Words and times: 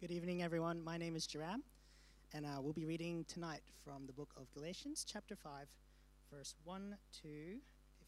Good 0.00 0.12
evening, 0.12 0.44
everyone. 0.44 0.84
My 0.84 0.96
name 0.96 1.16
is 1.16 1.26
Jaram, 1.26 1.62
and 2.32 2.46
uh, 2.46 2.60
we'll 2.60 2.72
be 2.72 2.84
reading 2.84 3.24
tonight 3.26 3.62
from 3.82 4.06
the 4.06 4.12
book 4.12 4.30
of 4.36 4.48
Galatians, 4.52 5.04
chapter 5.04 5.34
5, 5.34 5.66
verse 6.32 6.54
1 6.62 6.96
to 7.22 7.28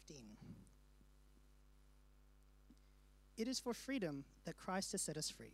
15. 0.07 0.25
It 3.35 3.45
is 3.49 3.59
for 3.59 3.73
freedom 3.73 4.23
that 4.45 4.55
Christ 4.55 4.93
has 4.93 5.01
set 5.01 5.17
us 5.17 5.29
free. 5.29 5.51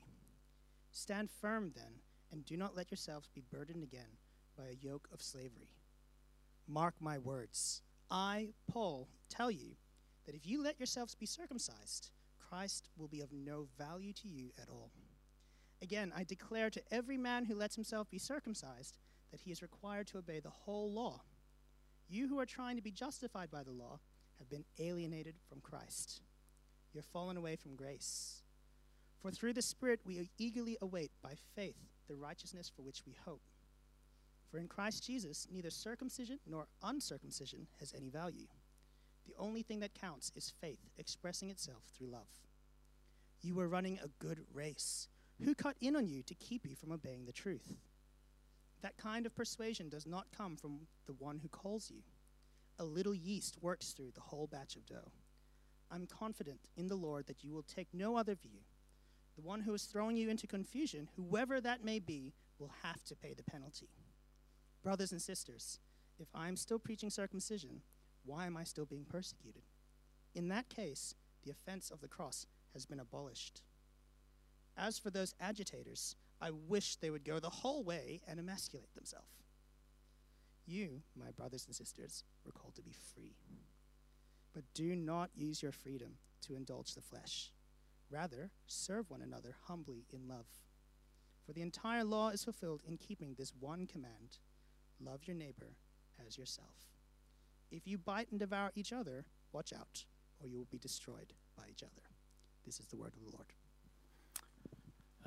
Stand 0.91 1.31
firm, 1.31 1.71
then, 1.75 2.02
and 2.31 2.45
do 2.45 2.55
not 2.55 2.75
let 2.75 2.91
yourselves 2.91 3.31
be 3.33 3.41
burdened 3.51 3.81
again 3.81 4.19
by 4.55 4.65
a 4.65 4.85
yoke 4.85 5.07
of 5.11 5.23
slavery. 5.23 5.71
Mark 6.67 6.93
my 6.99 7.17
words. 7.17 7.81
I, 8.11 8.49
Paul, 8.71 9.07
tell 9.27 9.49
you 9.49 9.75
that 10.27 10.35
if 10.35 10.45
you 10.45 10.61
let 10.61 10.79
yourselves 10.79 11.15
be 11.15 11.25
circumcised, 11.25 12.11
Christ 12.38 12.89
will 12.95 13.07
be 13.07 13.21
of 13.21 13.33
no 13.33 13.69
value 13.75 14.13
to 14.13 14.27
you 14.27 14.51
at 14.61 14.69
all. 14.69 14.91
Again, 15.82 16.12
I 16.16 16.23
declare 16.23 16.70
to 16.70 16.81
every 16.91 17.17
man 17.17 17.45
who 17.45 17.55
lets 17.55 17.76
himself 17.76 18.09
be 18.09 18.18
circumcised 18.18 18.98
that 19.31 19.41
he 19.41 19.52
is 19.52 19.62
required 19.62 20.08
to 20.08 20.18
obey 20.18 20.40
the 20.40 20.49
whole 20.49 20.91
law. 20.91 21.22
You 22.09 22.27
who 22.27 22.40
are 22.40 22.45
trying 22.45 22.77
to 22.77 22.81
be 22.81 22.91
justified 22.91 23.52
by 23.52 23.63
the 23.63 23.72
law 23.72 23.99
have 24.40 24.49
been 24.49 24.66
alienated 24.80 25.35
from 25.49 25.62
Christ. 25.62 26.21
You 26.94 26.99
have 26.99 27.05
fallen 27.05 27.38
away 27.38 27.55
from 27.55 27.76
grace. 27.76 28.41
For 29.21 29.32
through 29.32 29.54
the 29.54 29.62
Spirit 29.62 29.99
we 30.05 30.30
eagerly 30.38 30.77
await 30.82 31.12
by 31.21 31.34
faith 31.55 31.77
the 32.07 32.16
righteousness 32.16 32.71
for 32.73 32.82
which 32.84 33.04
we 33.05 33.16
hope. 33.26 33.41
For 34.49 34.57
in 34.57 34.68
Christ 34.68 35.05
Jesus, 35.05 35.48
neither 35.52 35.70
circumcision 35.70 36.40
nor 36.48 36.68
uncircumcision 36.82 37.68
has 37.80 37.94
any 37.96 38.09
value. 38.09 38.48
The 39.26 39.35
only 39.38 39.62
thing 39.62 39.82
that 39.82 39.94
counts 39.94 40.32
is 40.35 40.54
faith 40.62 40.80
expressing 40.98 41.49
itself 41.49 41.84
through 41.96 42.07
love. 42.07 42.30
You 43.41 43.55
were 43.55 43.68
running 43.68 43.99
a 44.02 44.07
good 44.23 44.40
race. 44.54 45.09
Who 45.44 45.54
cut 45.54 45.76
in 45.80 45.96
on 45.96 46.08
you 46.08 46.23
to 46.23 46.34
keep 46.36 46.66
you 46.66 46.76
from 46.76 46.91
obeying 46.91 47.26
the 47.26 47.32
truth? 47.32 47.76
That 48.82 48.98
kind 48.98 49.26
of 49.26 49.35
persuasion 49.35 49.90
does 49.90 50.05
not 50.05 50.32
come 50.35 50.55
from 50.55 50.88
the 51.05 51.13
one 51.13 51.40
who 51.40 51.48
calls 51.48 51.91
you. 51.91 52.02
A 52.79 52.84
little 52.84 53.16
yeast 53.16 53.57
works 53.62 53.91
through 53.91 54.12
the 54.13 54.21
whole 54.21 54.48
batch 54.48 54.76
of 54.76 54.85
dough. 54.85 55.12
I'm 55.91 56.05
confident 56.05 56.70
in 56.76 56.88
the 56.88 56.96
Lord 56.96 57.27
that 57.27 57.44
you 57.44 57.54
will 57.54 57.63
take 57.63 57.88
no 57.94 58.18
other 58.18 58.35
view. 58.35 58.60
The 59.35 59.41
one 59.41 59.62
who 59.62 59.74
is 59.74 59.84
throwing 59.84 60.18
you 60.18 60.29
into 60.29 60.48
confusion, 60.48 61.10
whoever 61.16 61.62
that 61.62 61.84
may 61.84 61.99
be, 61.99 62.34
will 62.60 62.72
have 62.84 63.04
to 63.05 63.16
pay 63.16 63.34
the 63.34 63.44
penalty. 63.44 63.90
Brothers 64.84 65.12
and 65.12 65.22
sisters, 65.22 65.79
if 66.19 66.28
I'm 66.34 66.56
still 66.56 66.79
preaching 66.79 67.09
circumcision, 67.09 67.81
why 68.25 68.47
am 68.47 68.57
I 68.57 68.63
still 68.63 68.85
being 68.85 69.06
persecuted? 69.06 69.63
In 70.34 70.50
that 70.50 70.69
case, 70.69 71.13
the 71.44 71.51
offense 71.51 71.91
of 71.91 72.01
the 72.01 72.07
cross 72.07 72.47
has 72.74 72.85
been 72.85 73.00
abolished. 73.00 73.62
As 74.78 75.00
for 75.00 75.09
those 75.09 75.33
agitators, 75.41 76.16
I 76.39 76.51
wish 76.51 76.95
they 76.95 77.09
would 77.09 77.25
go 77.25 77.39
the 77.39 77.50
whole 77.50 77.83
way 77.83 78.22
and 78.28 78.39
emasculate 78.39 78.94
themselves. 78.94 79.44
You, 80.67 81.01
my 81.16 81.31
brothers 81.31 81.66
and 81.66 81.75
sisters, 81.75 82.23
were 82.45 82.51
called 82.51 82.75
to 82.75 82.83
be 82.83 82.94
free. 83.13 83.38
But 84.53 84.66
do 84.73 84.95
not 84.95 85.31
use 85.35 85.63
your 85.63 85.72
freedom 85.72 86.17
to 86.41 86.55
indulge 86.55 86.94
the 86.94 87.01
flesh. 87.01 87.51
Rather, 88.09 88.51
serve 88.67 89.09
one 89.09 89.22
another 89.22 89.55
humbly 89.67 90.05
in 90.11 90.28
love. 90.28 90.45
For 91.45 91.53
the 91.53 91.61
entire 91.61 92.03
law 92.03 92.29
is 92.29 92.44
fulfilled 92.44 92.83
in 92.85 92.97
keeping 92.97 93.33
this 93.33 93.53
one 93.59 93.88
command 93.88 94.39
love 95.00 95.22
your 95.25 95.35
neighbor 95.35 95.75
as 96.25 96.38
yourself. 96.38 96.89
If 97.72 97.88
you 97.88 97.97
bite 97.97 98.29
and 98.31 98.39
devour 98.39 98.72
each 98.75 98.91
other, 98.91 99.25
watch 99.51 99.73
out, 99.73 100.05
or 100.41 100.47
you 100.47 100.57
will 100.57 100.67
be 100.72 100.79
destroyed 100.79 101.33
by 101.55 101.63
each 101.69 101.83
other. 101.83 102.01
This 102.66 102.79
is 102.79 102.88
the 102.88 102.97
word 102.97 103.13
of 103.16 103.23
the 103.23 103.35
Lord. 103.35 103.53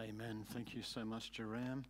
Amen. 0.01 0.47
Thank 0.53 0.75
you 0.75 0.83
so 0.83 1.05
much, 1.05 1.31
Jaram. 1.31 1.85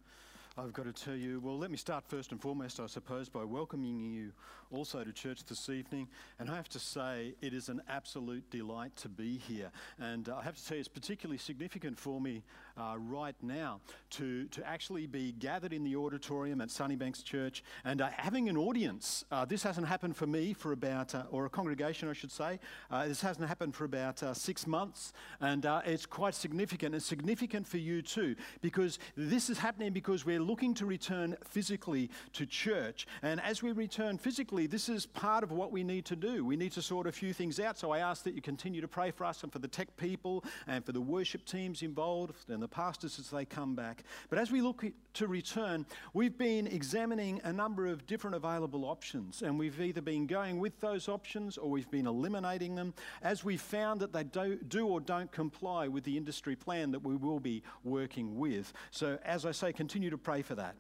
I've 0.58 0.72
got 0.72 0.86
to 0.86 0.92
tell 0.92 1.14
you, 1.14 1.38
well, 1.40 1.56
let 1.56 1.70
me 1.70 1.76
start 1.76 2.04
first 2.08 2.32
and 2.32 2.40
foremost, 2.40 2.80
I 2.80 2.86
suppose, 2.86 3.28
by 3.28 3.44
welcoming 3.44 4.10
you 4.10 4.32
also 4.72 5.02
to 5.04 5.12
church 5.12 5.44
this 5.44 5.68
evening. 5.68 6.08
And 6.38 6.50
I 6.50 6.56
have 6.56 6.68
to 6.70 6.78
say, 6.78 7.34
it 7.40 7.54
is 7.54 7.68
an 7.68 7.80
absolute 7.88 8.48
delight 8.50 8.94
to 8.96 9.08
be 9.08 9.38
here. 9.38 9.70
And 9.98 10.28
uh, 10.28 10.36
I 10.36 10.42
have 10.42 10.56
to 10.56 10.60
say, 10.60 10.78
it's 10.78 10.88
particularly 10.88 11.38
significant 11.38 11.98
for 11.98 12.20
me 12.20 12.42
uh, 12.76 12.96
right 12.98 13.34
now 13.42 13.80
to, 14.10 14.46
to 14.46 14.66
actually 14.66 15.06
be 15.06 15.32
gathered 15.32 15.72
in 15.72 15.84
the 15.84 15.94
auditorium 15.96 16.60
at 16.60 16.68
Sunnybanks 16.68 17.24
Church 17.24 17.62
and 17.84 18.00
uh, 18.00 18.10
having 18.16 18.48
an 18.48 18.56
audience. 18.56 19.24
Uh, 19.30 19.44
this 19.44 19.62
hasn't 19.62 19.86
happened 19.86 20.16
for 20.16 20.26
me 20.26 20.52
for 20.52 20.72
about, 20.72 21.14
uh, 21.14 21.24
or 21.30 21.46
a 21.46 21.50
congregation, 21.50 22.08
I 22.08 22.12
should 22.12 22.32
say. 22.32 22.58
Uh, 22.90 23.06
this 23.06 23.20
hasn't 23.20 23.46
happened 23.46 23.74
for 23.74 23.84
about 23.84 24.20
six 24.36 24.66
months. 24.66 25.12
And 25.40 25.64
it's 25.86 26.06
quite 26.06 26.34
significant. 26.34 26.94
It's 26.94 27.06
significant 27.06 27.66
for 27.66 27.78
you 27.78 28.02
too, 28.02 28.34
because 28.62 28.98
this 29.16 29.48
is 29.48 29.58
happening 29.58 29.92
because 29.92 30.26
we're 30.26 30.39
looking 30.40 30.74
to 30.74 30.86
return 30.86 31.36
physically 31.44 32.10
to 32.34 32.46
church. 32.46 33.06
And 33.22 33.40
as 33.40 33.62
we 33.62 33.72
return 33.72 34.18
physically, 34.18 34.66
this 34.66 34.88
is 34.88 35.06
part 35.06 35.44
of 35.44 35.52
what 35.52 35.72
we 35.72 35.84
need 35.84 36.04
to 36.06 36.16
do. 36.16 36.44
We 36.44 36.56
need 36.56 36.72
to 36.72 36.82
sort 36.82 37.06
a 37.06 37.12
few 37.12 37.32
things 37.32 37.60
out. 37.60 37.78
So 37.78 37.90
I 37.90 37.98
ask 37.98 38.24
that 38.24 38.34
you 38.34 38.42
continue 38.42 38.80
to 38.80 38.88
pray 38.88 39.10
for 39.10 39.24
us 39.24 39.42
and 39.42 39.52
for 39.52 39.58
the 39.58 39.68
tech 39.68 39.96
people 39.96 40.44
and 40.66 40.84
for 40.84 40.92
the 40.92 41.00
worship 41.00 41.44
teams 41.44 41.82
involved 41.82 42.50
and 42.50 42.62
the 42.62 42.68
pastors 42.68 43.18
as 43.18 43.30
they 43.30 43.44
come 43.44 43.74
back. 43.74 44.04
But 44.28 44.38
as 44.38 44.50
we 44.50 44.60
look 44.60 44.84
to 45.14 45.26
return, 45.26 45.86
we've 46.14 46.38
been 46.38 46.66
examining 46.66 47.40
a 47.44 47.52
number 47.52 47.86
of 47.86 48.06
different 48.06 48.36
available 48.36 48.84
options. 48.84 49.42
And 49.42 49.58
we've 49.58 49.80
either 49.80 50.00
been 50.00 50.26
going 50.26 50.58
with 50.58 50.78
those 50.80 51.08
options 51.08 51.58
or 51.58 51.70
we've 51.70 51.90
been 51.90 52.06
eliminating 52.06 52.74
them 52.74 52.94
as 53.22 53.44
we 53.44 53.56
found 53.56 54.00
that 54.00 54.12
they 54.12 54.24
do, 54.24 54.56
do 54.68 54.86
or 54.86 55.00
don't 55.00 55.30
comply 55.32 55.88
with 55.88 56.04
the 56.04 56.16
industry 56.16 56.56
plan 56.56 56.90
that 56.92 57.02
we 57.02 57.16
will 57.16 57.40
be 57.40 57.62
working 57.84 58.38
with. 58.38 58.72
So, 58.90 59.18
as 59.24 59.44
I 59.44 59.52
say, 59.52 59.72
continue 59.72 60.10
to 60.10 60.18
pray 60.18 60.29
pray 60.30 60.42
for 60.42 60.54
that. 60.54 60.76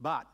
But 0.00 0.28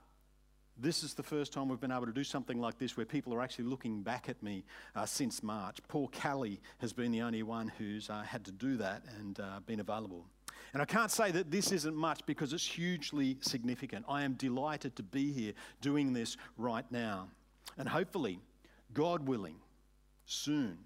this 0.76 1.02
is 1.02 1.14
the 1.14 1.22
first 1.22 1.54
time 1.54 1.70
we've 1.70 1.80
been 1.80 1.90
able 1.90 2.04
to 2.04 2.12
do 2.12 2.22
something 2.22 2.60
like 2.60 2.78
this 2.78 2.98
where 2.98 3.06
people 3.06 3.32
are 3.32 3.40
actually 3.40 3.64
looking 3.64 4.02
back 4.02 4.28
at 4.28 4.42
me 4.42 4.62
uh, 4.94 5.06
since 5.06 5.42
March. 5.42 5.78
Paul 5.88 6.08
Kelly 6.08 6.60
has 6.76 6.92
been 6.92 7.12
the 7.12 7.22
only 7.22 7.42
one 7.42 7.72
who's 7.78 8.10
uh, 8.10 8.20
had 8.20 8.44
to 8.44 8.52
do 8.52 8.76
that 8.76 9.04
and 9.18 9.40
uh, 9.40 9.60
been 9.64 9.80
available. 9.80 10.26
And 10.74 10.82
I 10.82 10.84
can't 10.84 11.10
say 11.10 11.30
that 11.30 11.50
this 11.50 11.72
isn't 11.72 11.96
much 11.96 12.26
because 12.26 12.52
it's 12.52 12.66
hugely 12.66 13.38
significant. 13.40 14.04
I 14.06 14.22
am 14.22 14.34
delighted 14.34 14.96
to 14.96 15.02
be 15.02 15.32
here 15.32 15.54
doing 15.80 16.12
this 16.12 16.36
right 16.58 16.84
now. 16.92 17.28
And 17.78 17.88
hopefully, 17.88 18.38
God 18.92 19.26
willing, 19.26 19.56
soon, 20.26 20.76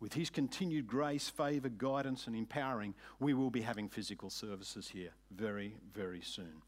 with 0.00 0.14
His 0.14 0.30
continued 0.30 0.88
grace, 0.88 1.28
favour, 1.28 1.68
guidance, 1.68 2.26
and 2.26 2.34
empowering, 2.34 2.92
we 3.20 3.34
will 3.34 3.50
be 3.50 3.60
having 3.60 3.88
physical 3.88 4.30
services 4.30 4.88
here 4.88 5.10
very, 5.30 5.76
very 5.94 6.22
soon. 6.22 6.62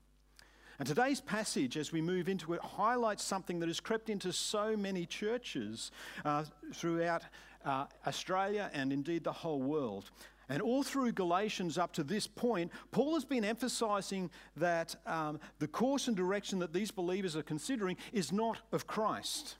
And 0.81 0.87
today's 0.87 1.21
passage, 1.21 1.77
as 1.77 1.93
we 1.93 2.01
move 2.01 2.27
into 2.27 2.55
it, 2.55 2.61
highlights 2.63 3.23
something 3.23 3.61
that 3.61 3.69
has 3.69 3.81
crept 3.81 4.09
into 4.09 4.33
so 4.33 4.79
many 4.79 5.05
churches 5.05 5.91
uh, 6.25 6.45
throughout 6.73 7.23
uh, 7.67 7.85
Australia 8.07 8.71
and 8.73 8.91
indeed 8.91 9.23
the 9.23 9.31
whole 9.31 9.61
world. 9.61 10.11
And 10.49 10.63
all 10.63 10.83
through 10.83 11.13
Galatians 11.13 11.77
up 11.77 11.93
to 11.93 12.03
this 12.03 12.27
point, 12.27 12.73
Paul 12.93 13.13
has 13.13 13.27
been 13.27 13.45
emphasizing 13.45 14.31
that 14.57 14.97
um, 15.05 15.39
the 15.59 15.69
course 15.69 16.09
and 16.09 16.17
direction 16.17 16.61
that 16.61 16.73
these 16.73 16.91
believers 16.91 17.37
are 17.37 17.43
considering 17.43 17.99
is 18.15 18.33
not 18.33 18.61
of 18.73 18.87
Christ. 18.87 19.57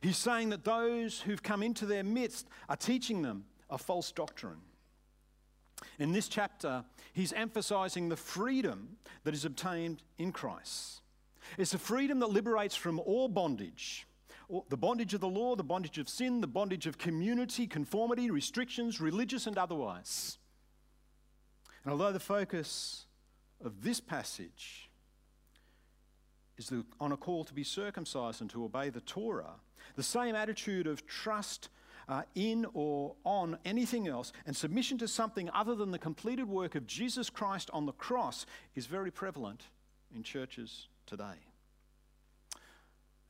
He's 0.00 0.16
saying 0.16 0.48
that 0.48 0.64
those 0.64 1.20
who've 1.20 1.44
come 1.44 1.62
into 1.62 1.86
their 1.86 2.02
midst 2.02 2.48
are 2.68 2.74
teaching 2.74 3.22
them 3.22 3.44
a 3.70 3.78
false 3.78 4.10
doctrine. 4.10 4.58
In 5.98 6.12
this 6.12 6.28
chapter, 6.28 6.84
he's 7.12 7.32
emphasizing 7.32 8.08
the 8.08 8.16
freedom 8.16 8.96
that 9.24 9.34
is 9.34 9.44
obtained 9.44 10.02
in 10.18 10.32
Christ. 10.32 11.00
It's 11.58 11.74
a 11.74 11.78
freedom 11.78 12.20
that 12.20 12.28
liberates 12.28 12.76
from 12.76 12.98
all 13.00 13.28
bondage 13.28 14.06
the 14.68 14.76
bondage 14.76 15.14
of 15.14 15.20
the 15.20 15.28
law, 15.28 15.56
the 15.56 15.64
bondage 15.64 15.96
of 15.96 16.08
sin, 16.08 16.42
the 16.42 16.46
bondage 16.46 16.86
of 16.86 16.98
community, 16.98 17.66
conformity, 17.66 18.30
restrictions, 18.30 19.00
religious 19.00 19.46
and 19.46 19.56
otherwise. 19.56 20.38
And 21.84 21.92
although 21.92 22.12
the 22.12 22.20
focus 22.20 23.06
of 23.64 23.82
this 23.82 24.00
passage 24.00 24.90
is 26.58 26.72
on 27.00 27.12
a 27.12 27.16
call 27.16 27.44
to 27.44 27.54
be 27.54 27.64
circumcised 27.64 28.40
and 28.40 28.50
to 28.50 28.64
obey 28.64 28.90
the 28.90 29.00
Torah, 29.00 29.54
the 29.96 30.02
same 30.02 30.34
attitude 30.34 30.86
of 30.86 31.06
trust 31.06 31.68
uh, 32.08 32.22
in 32.34 32.66
or 32.74 33.14
on 33.24 33.58
anything 33.64 34.08
else 34.08 34.32
and 34.46 34.56
submission 34.56 34.98
to 34.98 35.08
something 35.08 35.50
other 35.50 35.74
than 35.74 35.90
the 35.90 35.98
completed 35.98 36.48
work 36.48 36.74
of 36.74 36.86
Jesus 36.86 37.30
Christ 37.30 37.70
on 37.72 37.86
the 37.86 37.92
cross 37.92 38.46
is 38.74 38.86
very 38.86 39.10
prevalent 39.10 39.62
in 40.14 40.22
churches 40.22 40.88
today. 41.06 41.46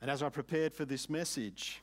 And 0.01 0.11
as 0.11 0.21
I 0.21 0.29
prepared 0.29 0.73
for 0.73 0.85
this 0.85 1.09
message, 1.09 1.81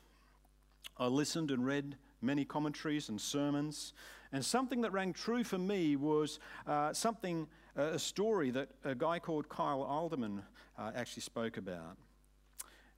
I 0.98 1.06
listened 1.06 1.50
and 1.50 1.64
read 1.64 1.96
many 2.20 2.44
commentaries 2.44 3.08
and 3.08 3.18
sermons, 3.18 3.94
and 4.32 4.44
something 4.44 4.82
that 4.82 4.92
rang 4.92 5.12
true 5.12 5.42
for 5.42 5.58
me 5.58 5.96
was 5.96 6.38
uh, 6.66 6.92
something, 6.92 7.48
uh, 7.78 7.82
a 7.82 7.98
story 7.98 8.50
that 8.50 8.68
a 8.84 8.94
guy 8.94 9.18
called 9.18 9.48
Kyle 9.48 9.82
Idleman 9.82 10.42
uh, 10.78 10.92
actually 10.94 11.22
spoke 11.22 11.56
about. 11.56 11.96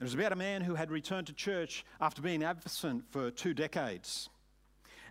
It 0.02 0.06
was 0.06 0.14
about 0.14 0.32
a 0.32 0.36
man 0.36 0.62
who 0.62 0.74
had 0.74 0.90
returned 0.90 1.28
to 1.28 1.32
church 1.32 1.84
after 2.00 2.20
being 2.20 2.42
absent 2.42 3.04
for 3.12 3.30
two 3.30 3.54
decades. 3.54 4.28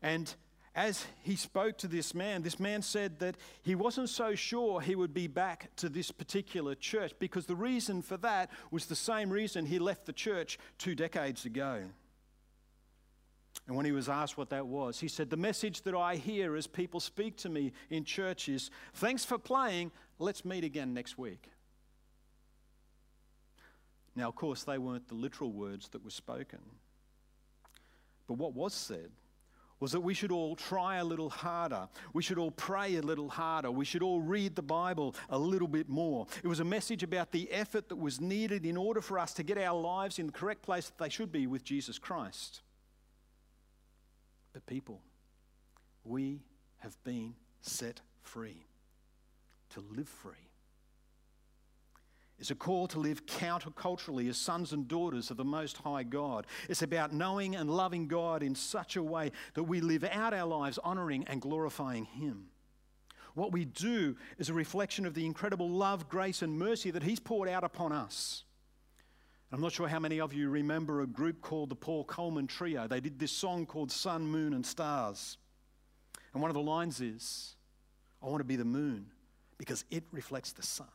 And 0.02 0.36
as 0.76 1.08
he 1.24 1.38
spoke 1.38 1.78
to 1.78 1.88
this 1.88 2.14
man, 2.14 2.42
this 2.42 2.60
man 2.60 2.82
said 2.82 3.20
that 3.20 3.38
he 3.62 3.74
wasn't 3.74 4.10
so 4.10 4.36
sure 4.36 4.82
he 4.82 4.98
would 4.98 5.14
be 5.14 5.28
back 5.28 5.74
to 5.78 5.88
this 5.88 6.12
particular 6.12 6.76
church 6.76 7.14
because 7.20 7.46
the 7.46 7.56
reason 7.56 8.02
for 8.02 8.18
that 8.18 8.50
was 8.70 8.88
the 8.88 8.96
same 8.98 9.30
reason 9.30 9.66
he 9.66 9.80
left 9.80 10.08
the 10.08 10.12
church 10.12 10.60
two 10.78 10.94
decades 10.94 11.46
ago. 11.46 11.84
And 13.68 13.78
when 13.78 13.86
he 13.86 13.94
was 13.94 14.10
asked 14.10 14.38
what 14.38 14.50
that 14.50 14.68
was, 14.68 15.00
he 15.00 15.08
said, 15.08 15.30
The 15.30 15.38
message 15.38 15.84
that 15.84 15.96
I 15.96 16.18
hear 16.18 16.58
as 16.58 16.68
people 16.68 17.00
speak 17.00 17.38
to 17.38 17.50
me 17.50 17.72
in 17.90 18.04
church 18.04 18.50
is, 18.50 18.70
Thanks 18.96 19.24
for 19.24 19.38
playing, 19.38 19.94
let's 20.20 20.44
meet 20.44 20.66
again 20.66 20.94
next 20.94 21.18
week. 21.18 21.51
Now, 24.16 24.28
of 24.28 24.36
course, 24.36 24.64
they 24.64 24.78
weren't 24.78 25.08
the 25.08 25.16
literal 25.16 25.52
words 25.52 25.90
that 25.90 26.04
were 26.04 26.10
spoken. 26.10 26.60
But 28.28 28.36
what 28.36 28.54
was 28.54 28.74
said 28.74 29.12
was 29.80 29.94
that 29.94 30.02
we 30.02 30.14
should 30.14 30.32
all 30.32 30.56
try 30.56 30.98
a 30.98 31.04
little 31.04 31.30
harder. 31.30 31.88
We 32.14 32.22
should 32.22 32.38
all 32.38 32.52
pray 32.52 32.98
a 32.98 33.02
little 33.02 33.30
harder. 33.30 33.72
We 33.72 33.84
should 33.84 34.04
all 34.04 34.22
read 34.22 34.56
the 34.56 34.62
Bible 34.62 35.16
a 35.30 35.38
little 35.38 35.68
bit 35.68 35.90
more. 35.90 36.28
It 36.44 36.48
was 36.48 36.60
a 36.60 36.66
message 36.66 37.02
about 37.02 37.32
the 37.32 37.52
effort 37.52 37.90
that 37.90 37.96
was 37.96 38.22
needed 38.22 38.66
in 38.66 38.78
order 38.78 39.02
for 39.02 39.18
us 39.18 39.34
to 39.34 39.44
get 39.44 39.58
our 39.58 39.80
lives 39.80 40.20
in 40.20 40.28
the 40.28 40.32
correct 40.32 40.62
place 40.62 40.86
that 40.86 41.04
they 41.04 41.10
should 41.10 41.32
be 41.32 41.48
with 41.48 41.64
Jesus 41.64 41.98
Christ. 41.98 42.62
But, 44.54 44.66
people, 44.68 45.02
we 46.04 46.42
have 46.80 46.96
been 47.04 47.34
set 47.62 48.02
free 48.22 48.68
to 49.72 49.84
live 49.96 50.10
free 50.10 50.51
is 52.42 52.52
a 52.52 52.56
call 52.56 52.88
to 52.88 53.00
live 53.00 53.26
counterculturally 53.26 54.28
as 54.28 54.36
sons 54.36 54.74
and 54.74 54.88
daughters 54.88 55.30
of 55.30 55.38
the 55.38 55.46
Most 55.46 55.78
High 55.78 56.04
God. 56.04 56.48
It's 56.68 56.82
about 56.82 57.14
knowing 57.14 57.56
and 57.56 57.70
loving 57.70 58.08
God 58.08 58.42
in 58.42 58.56
such 58.56 58.96
a 58.96 59.04
way 59.04 59.32
that 59.54 59.64
we 59.64 59.80
live 59.80 60.04
out 60.04 60.34
our 60.34 60.48
lives 60.48 60.80
honoring 60.84 61.24
and 61.28 61.40
glorifying 61.40 62.06
Him. 62.06 62.48
What 63.36 63.52
we 63.52 63.66
do 63.66 64.18
is 64.40 64.50
a 64.50 64.54
reflection 64.54 65.06
of 65.06 65.14
the 65.14 65.26
incredible 65.26 65.70
love, 65.70 66.10
grace, 66.10 66.42
and 66.42 66.58
mercy 66.58 66.92
that 66.92 67.04
He's 67.04 67.20
poured 67.20 67.48
out 67.48 67.64
upon 67.64 67.92
us. 67.92 68.44
I'm 69.54 69.62
not 69.62 69.74
sure 69.74 69.88
how 69.88 70.00
many 70.00 70.20
of 70.20 70.34
you 70.34 70.50
remember 70.50 71.02
a 71.02 71.08
group 71.08 71.42
called 71.42 71.70
the 71.70 71.76
Paul 71.76 72.06
Coleman 72.06 72.48
Trio. 72.48 72.88
They 72.88 73.02
did 73.02 73.20
this 73.20 73.32
song 73.32 73.66
called 73.66 73.92
Sun, 73.92 74.26
Moon, 74.26 74.54
and 74.54 74.66
Stars. 74.66 75.38
And 76.34 76.42
one 76.42 76.50
of 76.50 76.56
the 76.56 76.62
lines 76.62 77.02
is, 77.02 77.56
I 78.24 78.28
want 78.28 78.40
to 78.40 78.46
be 78.46 78.56
the 78.56 78.66
moon 78.66 79.08
because 79.58 79.84
it 79.92 80.04
reflects 80.12 80.54
the 80.54 80.64
sun. 80.64 80.88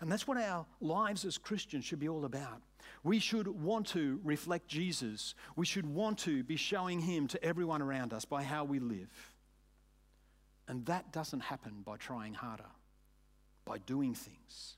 And 0.00 0.10
that's 0.10 0.26
what 0.26 0.36
our 0.36 0.66
lives 0.80 1.24
as 1.24 1.38
Christians 1.38 1.84
should 1.84 2.00
be 2.00 2.08
all 2.08 2.24
about. 2.24 2.62
We 3.02 3.18
should 3.18 3.46
want 3.48 3.86
to 3.88 4.20
reflect 4.24 4.68
Jesus. 4.68 5.34
We 5.56 5.66
should 5.66 5.86
want 5.86 6.18
to 6.20 6.42
be 6.42 6.56
showing 6.56 7.00
him 7.00 7.28
to 7.28 7.42
everyone 7.44 7.82
around 7.82 8.12
us 8.12 8.24
by 8.24 8.42
how 8.42 8.64
we 8.64 8.78
live. 8.78 9.34
And 10.66 10.84
that 10.86 11.12
doesn't 11.12 11.40
happen 11.40 11.82
by 11.84 11.96
trying 11.96 12.34
harder, 12.34 12.64
by 13.64 13.78
doing 13.78 14.14
things. 14.14 14.76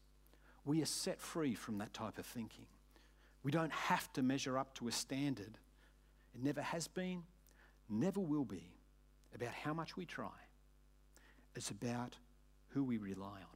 We 0.65 0.83
are 0.83 0.87
set 0.87 1.21
free 1.21 1.55
from 1.55 1.79
that 1.79 1.95
type 1.95 2.19
of 2.19 2.27
thinking. 2.27 2.67
We 3.43 3.53
don't 3.53 3.73
have 3.73 4.13
to 4.15 4.23
measure 4.23 4.59
up 4.59 4.75
to 4.75 4.89
a 4.89 4.93
standard. 4.93 5.59
It 6.35 6.43
never 6.43 6.61
has 6.61 6.89
been, 6.89 7.23
never 7.89 8.19
will 8.21 8.45
be, 8.45 8.75
about 9.35 9.53
how 9.53 9.73
much 9.73 9.97
we 9.97 10.05
try. 10.05 10.29
It's 11.55 11.71
about 11.71 12.17
who 12.71 12.83
we 12.83 12.99
rely 12.99 13.27
on. 13.27 13.56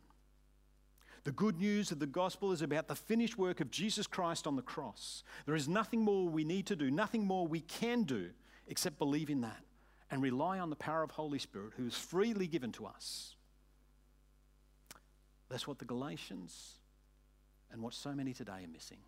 The 1.25 1.33
good 1.33 1.59
news 1.59 1.93
of 1.93 1.99
the 1.99 2.07
gospel 2.07 2.51
is 2.53 2.63
about 2.63 2.89
the 2.89 2.95
finished 2.95 3.37
work 3.37 3.61
of 3.61 3.71
Jesus 3.71 4.07
Christ 4.07 4.47
on 4.47 4.57
the 4.57 4.63
cross. 4.63 5.23
There 5.45 5.55
is 5.55 5.69
nothing 5.69 6.01
more 6.01 6.29
we 6.29 6.45
need 6.45 6.67
to 6.67 6.77
do, 6.77 6.91
nothing 6.91 7.27
more 7.27 7.47
we 7.47 7.61
can 7.61 8.05
do 8.05 8.31
except 8.69 8.99
believe 8.99 9.29
in 9.29 9.43
that 9.43 9.63
and 10.11 10.23
rely 10.23 10.59
on 10.59 10.71
the 10.71 10.77
power 10.77 11.03
of 11.03 11.11
Holy 11.11 11.39
Spirit 11.39 11.73
who 11.77 11.87
is 11.87 11.95
freely 11.95 12.47
given 12.47 12.73
to 12.73 12.87
us. 12.87 13.35
That's 15.51 15.67
what 15.67 15.79
the 15.79 15.85
Galatians 15.85 16.75
and 17.71 17.83
what 17.83 17.93
so 17.93 18.13
many 18.13 18.33
today 18.33 18.65
are 18.65 18.73
missing. 18.73 18.99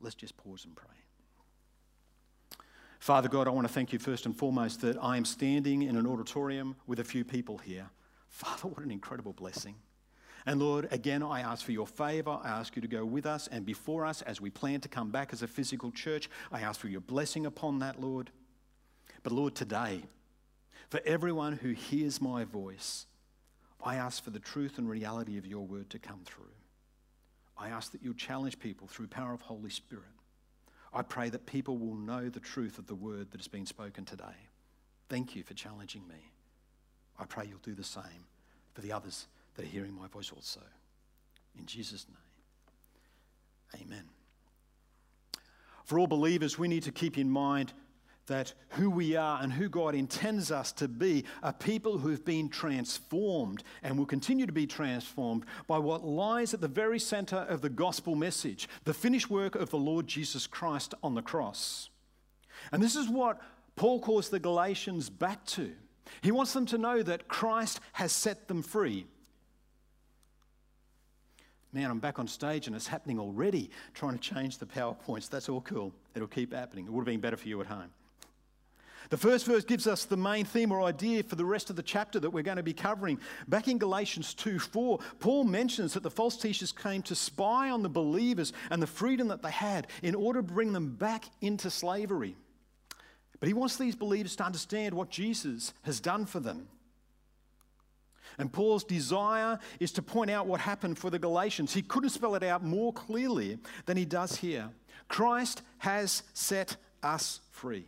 Let's 0.00 0.14
just 0.14 0.36
pause 0.36 0.64
and 0.64 0.74
pray. 0.74 0.88
Father 2.98 3.28
God, 3.28 3.46
I 3.46 3.50
want 3.50 3.66
to 3.66 3.72
thank 3.72 3.92
you 3.92 3.98
first 3.98 4.26
and 4.26 4.36
foremost 4.36 4.80
that 4.80 5.02
I 5.02 5.16
am 5.16 5.24
standing 5.24 5.82
in 5.82 5.96
an 5.96 6.06
auditorium 6.06 6.76
with 6.86 7.00
a 7.00 7.04
few 7.04 7.24
people 7.24 7.56
here 7.58 7.88
Father, 8.30 8.68
what 8.68 8.84
an 8.84 8.90
incredible 8.90 9.32
blessing. 9.32 9.76
And 10.46 10.58
Lord, 10.58 10.88
again, 10.90 11.22
I 11.22 11.40
ask 11.40 11.64
for 11.64 11.72
your 11.72 11.86
favor. 11.86 12.38
I 12.42 12.48
ask 12.48 12.74
you 12.74 12.82
to 12.82 12.88
go 12.88 13.04
with 13.04 13.26
us 13.26 13.46
and 13.48 13.66
before 13.66 14.06
us 14.06 14.22
as 14.22 14.40
we 14.40 14.48
plan 14.48 14.80
to 14.80 14.88
come 14.88 15.10
back 15.10 15.32
as 15.32 15.42
a 15.42 15.46
physical 15.46 15.90
church. 15.90 16.30
I 16.50 16.62
ask 16.62 16.80
for 16.80 16.88
your 16.88 17.02
blessing 17.02 17.44
upon 17.44 17.80
that, 17.80 18.00
Lord. 18.00 18.30
But 19.22 19.32
Lord, 19.32 19.54
today, 19.54 20.02
for 20.88 21.00
everyone 21.04 21.52
who 21.56 21.70
hears 21.70 22.22
my 22.22 22.44
voice, 22.44 23.06
I 23.84 23.96
ask 23.96 24.24
for 24.24 24.30
the 24.30 24.38
truth 24.38 24.78
and 24.78 24.88
reality 24.88 25.36
of 25.36 25.46
your 25.46 25.66
word 25.66 25.90
to 25.90 25.98
come 25.98 26.20
through. 26.24 26.46
I 27.58 27.68
ask 27.68 27.92
that 27.92 28.02
you'll 28.02 28.14
challenge 28.14 28.58
people 28.58 28.86
through 28.86 29.08
power 29.08 29.34
of 29.34 29.42
Holy 29.42 29.70
Spirit. 29.70 30.04
I 30.92 31.02
pray 31.02 31.28
that 31.28 31.46
people 31.46 31.76
will 31.76 31.94
know 31.94 32.28
the 32.28 32.40
truth 32.40 32.78
of 32.78 32.86
the 32.86 32.94
word 32.94 33.30
that 33.30 33.40
has 33.40 33.48
been 33.48 33.66
spoken 33.66 34.04
today. 34.04 34.48
Thank 35.08 35.36
you 35.36 35.42
for 35.42 35.54
challenging 35.54 36.08
me. 36.08 36.29
I 37.20 37.24
pray 37.26 37.46
you'll 37.46 37.58
do 37.58 37.74
the 37.74 37.84
same 37.84 38.26
for 38.72 38.80
the 38.80 38.92
others 38.92 39.26
that 39.56 39.64
are 39.64 39.68
hearing 39.68 39.94
my 39.94 40.08
voice 40.08 40.32
also. 40.34 40.60
In 41.58 41.66
Jesus' 41.66 42.06
name, 43.74 43.82
amen. 43.86 44.04
For 45.84 45.98
all 45.98 46.06
believers, 46.06 46.58
we 46.58 46.68
need 46.68 46.84
to 46.84 46.92
keep 46.92 47.18
in 47.18 47.28
mind 47.28 47.72
that 48.26 48.54
who 48.70 48.88
we 48.88 49.16
are 49.16 49.42
and 49.42 49.52
who 49.52 49.68
God 49.68 49.94
intends 49.94 50.52
us 50.52 50.70
to 50.72 50.86
be 50.86 51.24
are 51.42 51.52
people 51.52 51.98
who've 51.98 52.24
been 52.24 52.48
transformed 52.48 53.64
and 53.82 53.98
will 53.98 54.06
continue 54.06 54.46
to 54.46 54.52
be 54.52 54.68
transformed 54.68 55.44
by 55.66 55.78
what 55.78 56.04
lies 56.04 56.54
at 56.54 56.60
the 56.60 56.68
very 56.68 57.00
center 57.00 57.38
of 57.38 57.60
the 57.60 57.68
gospel 57.68 58.14
message 58.14 58.68
the 58.84 58.94
finished 58.94 59.30
work 59.30 59.56
of 59.56 59.70
the 59.70 59.78
Lord 59.78 60.06
Jesus 60.06 60.46
Christ 60.46 60.94
on 61.02 61.16
the 61.16 61.22
cross. 61.22 61.90
And 62.70 62.80
this 62.80 62.94
is 62.94 63.08
what 63.08 63.40
Paul 63.74 64.00
calls 64.00 64.28
the 64.28 64.38
Galatians 64.38 65.10
back 65.10 65.44
to. 65.46 65.72
He 66.22 66.32
wants 66.32 66.52
them 66.52 66.66
to 66.66 66.78
know 66.78 67.02
that 67.02 67.28
Christ 67.28 67.80
has 67.92 68.12
set 68.12 68.48
them 68.48 68.62
free. 68.62 69.06
Man, 71.72 71.90
I'm 71.90 72.00
back 72.00 72.18
on 72.18 72.26
stage 72.26 72.66
and 72.66 72.74
it's 72.74 72.88
happening 72.88 73.18
already, 73.18 73.70
trying 73.94 74.18
to 74.18 74.20
change 74.20 74.58
the 74.58 74.66
PowerPoints. 74.66 75.28
That's 75.28 75.48
all 75.48 75.60
cool. 75.60 75.92
It'll 76.16 76.26
keep 76.26 76.52
happening. 76.52 76.86
It 76.86 76.92
would 76.92 77.02
have 77.02 77.06
been 77.06 77.20
better 77.20 77.36
for 77.36 77.46
you 77.46 77.60
at 77.60 77.68
home. 77.68 77.90
The 79.10 79.16
first 79.16 79.46
verse 79.46 79.64
gives 79.64 79.88
us 79.88 80.04
the 80.04 80.16
main 80.16 80.44
theme 80.44 80.70
or 80.70 80.82
idea 80.82 81.24
for 81.24 81.34
the 81.34 81.44
rest 81.44 81.68
of 81.68 81.74
the 81.74 81.82
chapter 81.82 82.20
that 82.20 82.30
we're 82.30 82.44
going 82.44 82.58
to 82.58 82.62
be 82.62 82.72
covering. 82.72 83.18
Back 83.48 83.66
in 83.66 83.78
Galatians 83.78 84.34
2 84.34 84.58
4, 84.60 84.98
Paul 85.18 85.44
mentions 85.44 85.94
that 85.94 86.04
the 86.04 86.10
false 86.10 86.36
teachers 86.36 86.70
came 86.70 87.02
to 87.02 87.16
spy 87.16 87.70
on 87.70 87.82
the 87.82 87.88
believers 87.88 88.52
and 88.70 88.80
the 88.80 88.86
freedom 88.86 89.26
that 89.28 89.42
they 89.42 89.50
had 89.50 89.88
in 90.02 90.14
order 90.14 90.40
to 90.40 90.46
bring 90.46 90.72
them 90.72 90.94
back 90.94 91.24
into 91.40 91.70
slavery. 91.70 92.36
But 93.40 93.48
he 93.48 93.54
wants 93.54 93.76
these 93.76 93.96
believers 93.96 94.36
to 94.36 94.44
understand 94.44 94.94
what 94.94 95.10
Jesus 95.10 95.72
has 95.82 95.98
done 95.98 96.26
for 96.26 96.40
them. 96.40 96.68
And 98.38 98.52
Paul's 98.52 98.84
desire 98.84 99.58
is 99.80 99.92
to 99.92 100.02
point 100.02 100.30
out 100.30 100.46
what 100.46 100.60
happened 100.60 100.98
for 100.98 101.10
the 101.10 101.18
Galatians. 101.18 101.74
He 101.74 101.82
couldn't 101.82 102.10
spell 102.10 102.34
it 102.34 102.42
out 102.42 102.62
more 102.62 102.92
clearly 102.92 103.58
than 103.86 103.96
he 103.96 104.04
does 104.04 104.36
here. 104.36 104.70
Christ 105.08 105.62
has 105.78 106.22
set 106.32 106.76
us 107.02 107.40
free. 107.50 107.86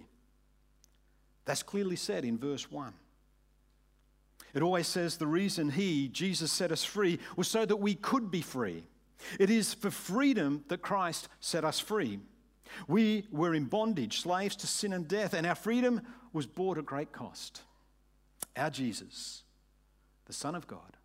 That's 1.45 1.63
clearly 1.63 1.97
said 1.97 2.25
in 2.25 2.39
verse 2.39 2.71
1. 2.71 2.93
It 4.55 4.63
always 4.63 4.87
says 4.87 5.17
the 5.17 5.27
reason 5.27 5.71
he, 5.71 6.09
Jesus, 6.09 6.53
set 6.53 6.73
us 6.73 6.85
free 6.85 7.19
was 7.37 7.49
so 7.49 7.65
that 7.65 7.77
we 7.77 7.95
could 7.95 8.31
be 8.31 8.43
free. 8.43 8.85
It 9.39 9.51
is 9.51 9.73
for 9.73 9.91
freedom 9.91 10.65
that 10.69 10.83
Christ 10.83 11.29
set 11.41 11.65
us 11.65 11.79
free. 11.79 12.19
We 12.89 13.27
were 13.31 13.55
in 13.55 13.65
bondage, 13.65 14.21
slaves 14.21 14.57
to 14.57 14.67
sin 14.67 14.93
and 14.93 15.07
death, 15.07 15.35
and 15.35 15.47
our 15.47 15.55
freedom 15.55 16.03
was 16.33 16.47
bought 16.47 16.79
at 16.79 16.87
great 16.87 17.13
cost. 17.13 17.63
Our 18.57 18.71
Jesus, 18.71 19.45
the 20.27 20.33
Son 20.33 20.55
of 20.55 20.67
God, 20.67 20.97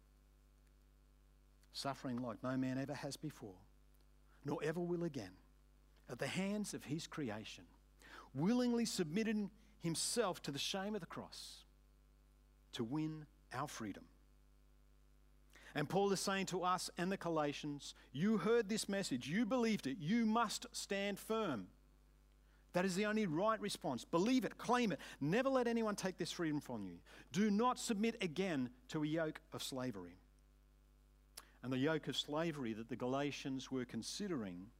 suffering 1.73 2.21
like 2.21 2.43
no 2.43 2.57
man 2.57 2.77
ever 2.77 2.93
has 2.93 3.17
before, 3.17 3.55
nor 4.43 4.59
ever 4.63 4.79
will 4.79 5.03
again, 5.03 5.31
at 6.09 6.19
the 6.19 6.27
hands 6.27 6.73
of 6.73 6.85
his 6.85 7.07
creation, 7.07 7.65
willingly 8.33 8.85
submitted 8.85 9.49
himself 9.81 10.41
to 10.41 10.51
the 10.51 10.59
shame 10.59 10.95
of 10.95 11.01
the 11.01 11.07
cross 11.07 11.63
to 12.73 12.83
win 12.83 13.25
our 13.53 13.67
freedom. 13.67 14.03
And 15.77 15.87
Paul 15.87 16.11
is 16.11 16.19
saying 16.19 16.47
to 16.47 16.63
us 16.63 16.89
and 16.97 17.11
the 17.11 17.17
Galatians, 17.17 17.93
You 18.11 18.39
heard 18.39 18.67
this 18.67 18.89
message, 18.89 19.27
you 19.27 19.45
believed 19.45 19.85
it, 19.85 19.97
you 19.99 20.25
must 20.25 20.65
stand 20.71 21.19
firm. 21.19 21.67
That 22.73 22.83
is 22.83 22.95
the 22.95 23.05
only 23.05 23.27
right 23.27 23.61
response. 23.61 24.03
Believe 24.03 24.43
it, 24.43 24.57
claim 24.57 24.91
it. 24.91 24.99
Never 25.21 25.49
let 25.49 25.67
anyone 25.67 25.95
take 25.95 26.17
this 26.17 26.31
freedom 26.31 26.59
from 26.59 26.83
you. 26.83 26.95
Do 27.31 27.51
not 27.51 27.77
submit 27.77 28.15
again 28.23 28.71
to 28.87 29.03
a 29.03 29.07
yoke 29.07 29.39
of 29.53 29.61
slavery. 29.61 30.17
And 31.61 31.71
the 31.71 31.77
yoke 31.77 32.07
of 32.07 32.17
slavery 32.17 32.73
that 32.73 32.89
the 32.89 32.95
Galatians 32.95 33.71
were 33.71 33.85
considering 33.85 34.71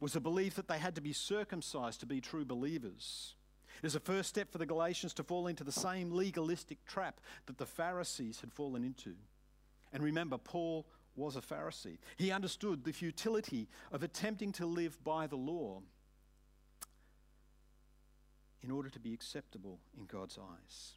was 0.00 0.12
the 0.12 0.20
belief 0.20 0.56
that 0.56 0.68
they 0.68 0.78
had 0.78 0.96
to 0.96 1.00
be 1.00 1.14
circumcised 1.14 2.00
to 2.00 2.06
be 2.06 2.20
true 2.20 2.44
believers. 2.44 3.36
It 3.82 3.86
is 3.86 3.94
a 3.94 4.00
first 4.00 4.28
step 4.28 4.52
for 4.52 4.58
the 4.58 4.66
Galatians 4.66 5.14
to 5.14 5.22
fall 5.22 5.46
into 5.46 5.64
the 5.64 5.72
same 5.72 6.10
legalistic 6.10 6.84
trap 6.84 7.22
that 7.46 7.56
the 7.56 7.64
Pharisees 7.64 8.40
had 8.40 8.52
fallen 8.52 8.84
into. 8.84 9.14
And 9.92 10.02
remember, 10.02 10.38
Paul 10.38 10.86
was 11.16 11.36
a 11.36 11.40
Pharisee. 11.40 11.98
He 12.16 12.30
understood 12.30 12.84
the 12.84 12.92
futility 12.92 13.68
of 13.90 14.02
attempting 14.02 14.52
to 14.52 14.66
live 14.66 15.02
by 15.04 15.26
the 15.26 15.36
law 15.36 15.82
in 18.62 18.70
order 18.70 18.88
to 18.88 19.00
be 19.00 19.12
acceptable 19.12 19.80
in 19.98 20.06
God's 20.06 20.38
eyes. 20.38 20.92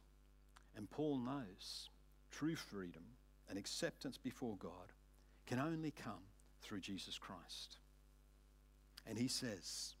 And 0.76 0.90
Paul 0.90 1.18
knows 1.18 1.90
true 2.30 2.56
freedom 2.56 3.02
and 3.48 3.58
acceptance 3.58 4.16
before 4.16 4.56
God 4.56 4.92
can 5.46 5.58
only 5.58 5.90
come 5.90 6.22
through 6.62 6.80
Jesus 6.80 7.18
Christ. 7.18 7.76
And 9.06 9.18
he 9.18 9.28
says, 9.28 9.94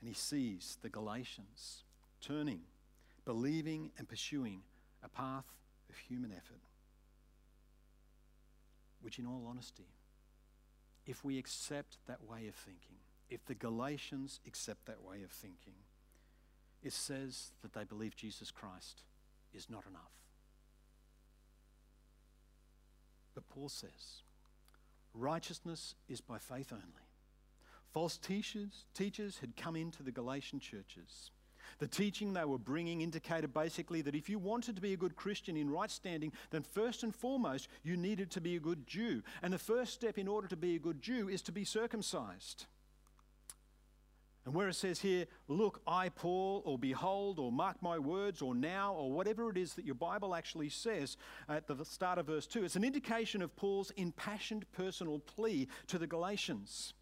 and 0.00 0.08
he 0.08 0.14
sees 0.14 0.78
the 0.82 0.88
Galatians 0.88 1.84
turning, 2.20 2.60
believing, 3.24 3.90
and 3.98 4.08
pursuing 4.08 4.62
a 5.02 5.08
path 5.08 5.46
of 5.88 5.96
human 5.96 6.32
effort. 6.32 6.60
Which, 9.00 9.18
in 9.18 9.26
all 9.26 9.46
honesty, 9.48 9.86
if 11.06 11.24
we 11.24 11.38
accept 11.38 11.98
that 12.06 12.24
way 12.24 12.48
of 12.48 12.54
thinking, 12.54 12.96
if 13.30 13.44
the 13.44 13.54
Galatians 13.54 14.40
accept 14.46 14.86
that 14.86 15.02
way 15.02 15.22
of 15.22 15.30
thinking, 15.30 15.74
it 16.82 16.92
says 16.92 17.52
that 17.62 17.72
they 17.72 17.84
believe 17.84 18.16
Jesus 18.16 18.50
Christ 18.50 19.02
is 19.54 19.68
not 19.70 19.84
enough. 19.88 20.12
But 23.34 23.48
Paul 23.48 23.68
says, 23.68 24.22
righteousness 25.14 25.94
is 26.08 26.20
by 26.20 26.38
faith 26.38 26.72
only. 26.72 26.84
False 27.92 28.16
teachers, 28.16 28.84
teachers 28.94 29.38
had 29.38 29.56
come 29.56 29.76
into 29.76 30.02
the 30.02 30.12
Galatian 30.12 30.60
churches. 30.60 31.30
The 31.78 31.86
teaching 31.86 32.32
they 32.32 32.44
were 32.44 32.58
bringing 32.58 33.00
indicated 33.00 33.52
basically 33.54 34.02
that 34.02 34.14
if 34.14 34.28
you 34.28 34.38
wanted 34.38 34.76
to 34.76 34.82
be 34.82 34.92
a 34.92 34.96
good 34.96 35.16
Christian 35.16 35.56
in 35.56 35.70
right 35.70 35.90
standing, 35.90 36.32
then 36.50 36.62
first 36.62 37.02
and 37.02 37.14
foremost, 37.14 37.68
you 37.82 37.96
needed 37.96 38.30
to 38.32 38.40
be 38.40 38.56
a 38.56 38.60
good 38.60 38.86
Jew. 38.86 39.22
And 39.42 39.52
the 39.52 39.58
first 39.58 39.92
step 39.92 40.18
in 40.18 40.28
order 40.28 40.48
to 40.48 40.56
be 40.56 40.76
a 40.76 40.80
good 40.80 41.02
Jew 41.02 41.28
is 41.28 41.42
to 41.42 41.52
be 41.52 41.64
circumcised. 41.64 42.66
And 44.48 44.54
where 44.54 44.68
it 44.68 44.76
says 44.76 45.00
here, 45.00 45.26
look, 45.46 45.82
I, 45.86 46.08
Paul, 46.08 46.62
or 46.64 46.78
behold, 46.78 47.38
or 47.38 47.52
mark 47.52 47.82
my 47.82 47.98
words, 47.98 48.40
or 48.40 48.54
now, 48.54 48.94
or 48.94 49.12
whatever 49.12 49.50
it 49.50 49.58
is 49.58 49.74
that 49.74 49.84
your 49.84 49.94
Bible 49.94 50.34
actually 50.34 50.70
says 50.70 51.18
at 51.50 51.66
the 51.66 51.84
start 51.84 52.18
of 52.18 52.28
verse 52.28 52.46
2, 52.46 52.64
it's 52.64 52.74
an 52.74 52.82
indication 52.82 53.42
of 53.42 53.54
Paul's 53.56 53.90
impassioned 53.98 54.64
personal 54.72 55.18
plea 55.18 55.68
to 55.88 55.98
the 55.98 56.06
Galatians. 56.06 56.94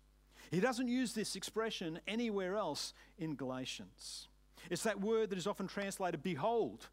He 0.50 0.58
doesn't 0.58 0.88
use 0.88 1.12
this 1.12 1.36
expression 1.36 2.00
anywhere 2.08 2.56
else 2.56 2.94
in 3.16 3.36
Galatians. 3.36 4.26
It's 4.70 4.82
that 4.84 5.00
word 5.00 5.30
that 5.30 5.38
is 5.38 5.46
often 5.46 5.66
translated 5.68 6.22
behold. 6.22 6.88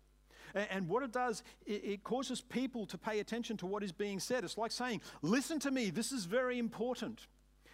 And 0.53 0.87
what 0.87 1.01
it 1.03 1.11
does, 1.11 1.41
it 1.65 2.03
causes 2.03 2.39
people 2.41 2.85
to 2.87 2.97
pay 2.97 3.19
attention 3.19 3.57
to 3.57 3.65
what 3.65 3.83
is 3.83 3.91
being 3.91 4.19
said. 4.19 4.43
It's 4.43 4.57
like 4.57 4.71
saying, 4.71 5.01
Listen 5.21 5.59
to 5.61 5.71
me, 5.71 5.89
this 5.89 6.11
is 6.11 6.25
very 6.25 6.59
important. 6.59 7.27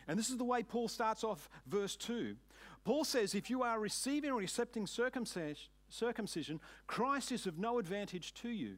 And 0.08 0.18
this 0.18 0.30
is 0.30 0.38
the 0.38 0.44
way 0.44 0.64
Paul 0.64 0.88
starts 0.88 1.24
off 1.24 1.50
verse 1.68 1.96
2. 1.96 2.36
Paul 2.84 3.04
says, 3.04 3.36
if 3.36 3.50
you 3.50 3.62
are 3.62 3.80
receiving 3.80 4.32
or 4.32 4.42
accepting 4.42 4.88
circumcision, 4.88 6.60
Christ 6.88 7.32
is 7.32 7.46
of 7.46 7.60
no 7.60 7.78
advantage 7.78 8.34
to 8.36 8.50
you. 8.50 8.78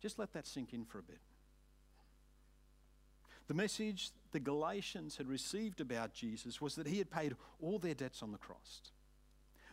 Just 0.00 0.18
let 0.18 0.32
that 0.32 0.46
sink 0.46 0.74
in 0.74 0.84
for 0.84 0.98
a 0.98 1.02
bit. 1.02 1.20
The 3.46 3.54
message 3.54 4.10
the 4.32 4.40
Galatians 4.40 5.16
had 5.16 5.28
received 5.28 5.80
about 5.80 6.14
Jesus 6.14 6.60
was 6.60 6.74
that 6.76 6.86
he 6.86 6.98
had 6.98 7.10
paid 7.10 7.36
all 7.60 7.78
their 7.78 7.94
debts 7.94 8.22
on 8.22 8.32
the 8.32 8.38
cross. 8.38 8.80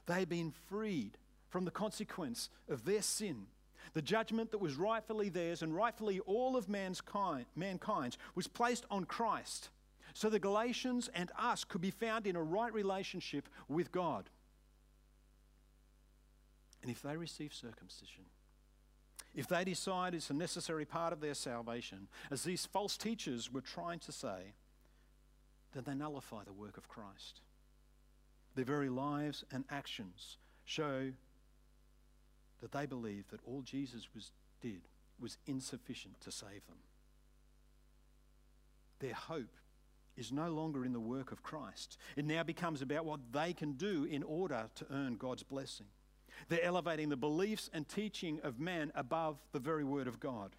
They 0.07 0.15
had 0.19 0.29
been 0.29 0.51
freed 0.69 1.17
from 1.49 1.65
the 1.65 1.71
consequence 1.71 2.49
of 2.69 2.85
their 2.85 3.01
sin. 3.01 3.47
The 3.93 4.01
judgment 4.01 4.51
that 4.51 4.59
was 4.59 4.75
rightfully 4.75 5.29
theirs 5.29 5.61
and 5.61 5.75
rightfully 5.75 6.19
all 6.21 6.55
of 6.55 6.69
mankind, 6.69 7.45
mankind's 7.55 8.17
was 8.35 8.47
placed 8.47 8.85
on 8.91 9.05
Christ 9.05 9.69
so 10.13 10.29
the 10.29 10.39
Galatians 10.39 11.09
and 11.13 11.31
us 11.37 11.63
could 11.63 11.81
be 11.81 11.91
found 11.91 12.27
in 12.27 12.35
a 12.35 12.43
right 12.43 12.73
relationship 12.73 13.47
with 13.67 13.91
God. 13.91 14.29
And 16.81 16.91
if 16.91 17.01
they 17.01 17.15
receive 17.15 17.53
circumcision, 17.53 18.25
if 19.33 19.47
they 19.47 19.63
decide 19.63 20.13
it's 20.13 20.29
a 20.29 20.33
necessary 20.33 20.85
part 20.85 21.13
of 21.13 21.21
their 21.21 21.33
salvation, 21.33 22.07
as 22.29 22.43
these 22.43 22.65
false 22.65 22.97
teachers 22.97 23.51
were 23.51 23.61
trying 23.61 23.99
to 23.99 24.11
say, 24.11 24.53
then 25.73 25.83
they 25.85 25.93
nullify 25.93 26.43
the 26.43 26.53
work 26.53 26.77
of 26.77 26.89
Christ. 26.89 27.41
Their 28.55 28.65
very 28.65 28.89
lives 28.89 29.45
and 29.51 29.63
actions 29.69 30.37
show 30.65 31.11
that 32.61 32.71
they 32.71 32.85
believe 32.85 33.29
that 33.29 33.39
all 33.45 33.61
Jesus 33.61 34.07
was, 34.13 34.31
did 34.61 34.81
was 35.19 35.37
insufficient 35.47 36.19
to 36.21 36.31
save 36.31 36.65
them. 36.67 36.77
Their 38.99 39.13
hope 39.13 39.55
is 40.17 40.31
no 40.31 40.49
longer 40.51 40.85
in 40.85 40.93
the 40.93 40.99
work 40.99 41.31
of 41.31 41.41
Christ. 41.41 41.97
It 42.15 42.25
now 42.25 42.43
becomes 42.43 42.81
about 42.81 43.05
what 43.05 43.19
they 43.31 43.53
can 43.53 43.73
do 43.73 44.03
in 44.03 44.23
order 44.23 44.65
to 44.75 44.85
earn 44.91 45.15
God's 45.15 45.43
blessing. 45.43 45.87
They're 46.49 46.63
elevating 46.63 47.09
the 47.09 47.17
beliefs 47.17 47.69
and 47.73 47.87
teaching 47.87 48.39
of 48.43 48.59
man 48.59 48.91
above 48.95 49.37
the 49.51 49.59
very 49.59 49.83
word 49.83 50.07
of 50.07 50.19
God. 50.19 50.55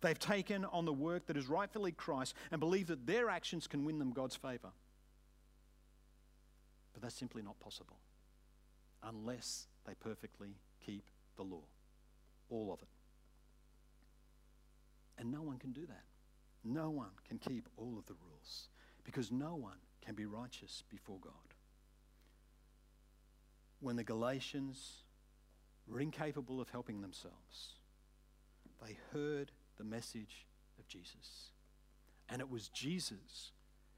They've 0.00 0.18
taken 0.18 0.64
on 0.64 0.84
the 0.84 0.92
work 0.92 1.26
that 1.26 1.36
is 1.36 1.48
rightfully 1.48 1.92
Christ 1.92 2.34
and 2.50 2.58
believe 2.60 2.88
that 2.88 3.06
their 3.06 3.30
actions 3.30 3.66
can 3.66 3.84
win 3.84 3.98
them 3.98 4.12
God's 4.12 4.36
favor. 4.36 4.70
But 6.92 7.02
that's 7.02 7.14
simply 7.14 7.42
not 7.42 7.58
possible 7.60 7.96
unless 9.02 9.66
they 9.86 9.94
perfectly 9.94 10.56
keep 10.84 11.04
the 11.36 11.42
law, 11.42 11.64
all 12.50 12.72
of 12.72 12.80
it. 12.82 12.88
And 15.18 15.30
no 15.30 15.42
one 15.42 15.58
can 15.58 15.72
do 15.72 15.86
that. 15.86 16.04
No 16.64 16.90
one 16.90 17.10
can 17.28 17.38
keep 17.38 17.68
all 17.76 17.96
of 17.98 18.06
the 18.06 18.14
rules 18.28 18.68
because 19.04 19.32
no 19.32 19.54
one 19.54 19.78
can 20.04 20.14
be 20.14 20.26
righteous 20.26 20.84
before 20.88 21.18
God. 21.20 21.51
When 23.82 23.96
the 23.96 24.04
Galatians 24.04 25.02
were 25.88 25.98
incapable 25.98 26.60
of 26.60 26.70
helping 26.70 27.02
themselves, 27.02 27.74
they 28.80 28.96
heard 29.12 29.50
the 29.76 29.82
message 29.82 30.46
of 30.78 30.86
Jesus. 30.86 31.50
And 32.28 32.40
it 32.40 32.48
was 32.48 32.68
Jesus 32.68 33.50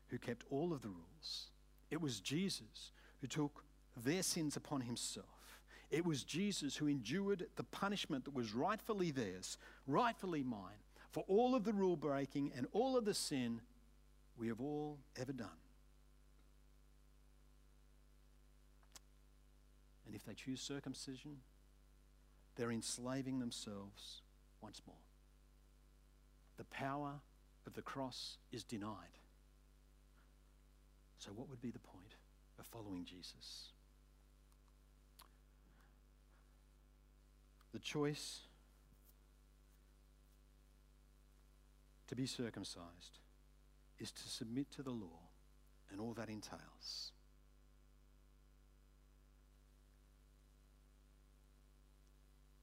who 0.08 0.16
kept 0.16 0.44
all 0.48 0.72
of 0.72 0.80
the 0.80 0.88
rules. 0.88 1.48
It 1.90 2.00
was 2.00 2.20
Jesus 2.20 2.92
who 3.20 3.26
took 3.26 3.62
their 3.94 4.22
sins 4.22 4.56
upon 4.56 4.80
himself. 4.80 5.60
It 5.90 6.06
was 6.06 6.24
Jesus 6.24 6.76
who 6.76 6.88
endured 6.88 7.46
the 7.56 7.64
punishment 7.64 8.24
that 8.24 8.34
was 8.34 8.54
rightfully 8.54 9.10
theirs, 9.10 9.58
rightfully 9.86 10.42
mine, 10.42 10.80
for 11.10 11.24
all 11.28 11.54
of 11.54 11.64
the 11.64 11.74
rule 11.74 11.96
breaking 11.96 12.52
and 12.56 12.66
all 12.72 12.96
of 12.96 13.04
the 13.04 13.12
sin 13.14 13.60
we 14.38 14.48
have 14.48 14.62
all 14.62 14.98
ever 15.20 15.32
done. 15.32 15.48
And 20.14 20.20
if 20.20 20.26
they 20.26 20.34
choose 20.34 20.60
circumcision, 20.60 21.38
they're 22.54 22.70
enslaving 22.70 23.40
themselves 23.40 24.22
once 24.60 24.80
more. 24.86 24.94
The 26.56 26.62
power 26.66 27.14
of 27.66 27.74
the 27.74 27.82
cross 27.82 28.36
is 28.52 28.62
denied. 28.62 29.18
So, 31.18 31.32
what 31.32 31.48
would 31.50 31.60
be 31.60 31.72
the 31.72 31.80
point 31.80 32.14
of 32.60 32.66
following 32.66 33.04
Jesus? 33.04 33.72
The 37.72 37.80
choice 37.80 38.42
to 42.06 42.14
be 42.14 42.26
circumcised 42.26 43.18
is 43.98 44.12
to 44.12 44.28
submit 44.28 44.70
to 44.76 44.84
the 44.84 44.92
law 44.92 45.30
and 45.90 46.00
all 46.00 46.14
that 46.14 46.28
entails. 46.28 47.10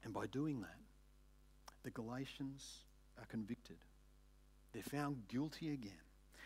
And 0.03 0.13
by 0.13 0.27
doing 0.27 0.62
that, 0.62 0.79
the 1.84 1.91
Galatians 1.91 2.86
are 3.20 3.25
convicted. 3.25 3.77
They're 4.74 4.84
found 4.84 5.27
guilty 5.27 5.74
again, 5.74 5.91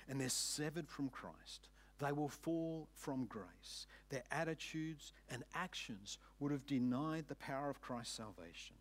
and 0.10 0.20
they're 0.20 0.30
severed 0.30 0.90
from 0.90 1.10
Christ. 1.10 1.70
They 2.00 2.12
will 2.12 2.30
fall 2.30 2.90
from 2.94 3.26
grace. 3.26 3.88
Their 4.10 4.24
attitudes 4.32 5.14
and 5.30 5.44
actions 5.54 6.18
would 6.40 6.52
have 6.52 6.66
denied 6.66 7.26
the 7.28 7.36
power 7.36 7.70
of 7.70 7.82
Christ's 7.82 8.18
salvation. 8.18 8.76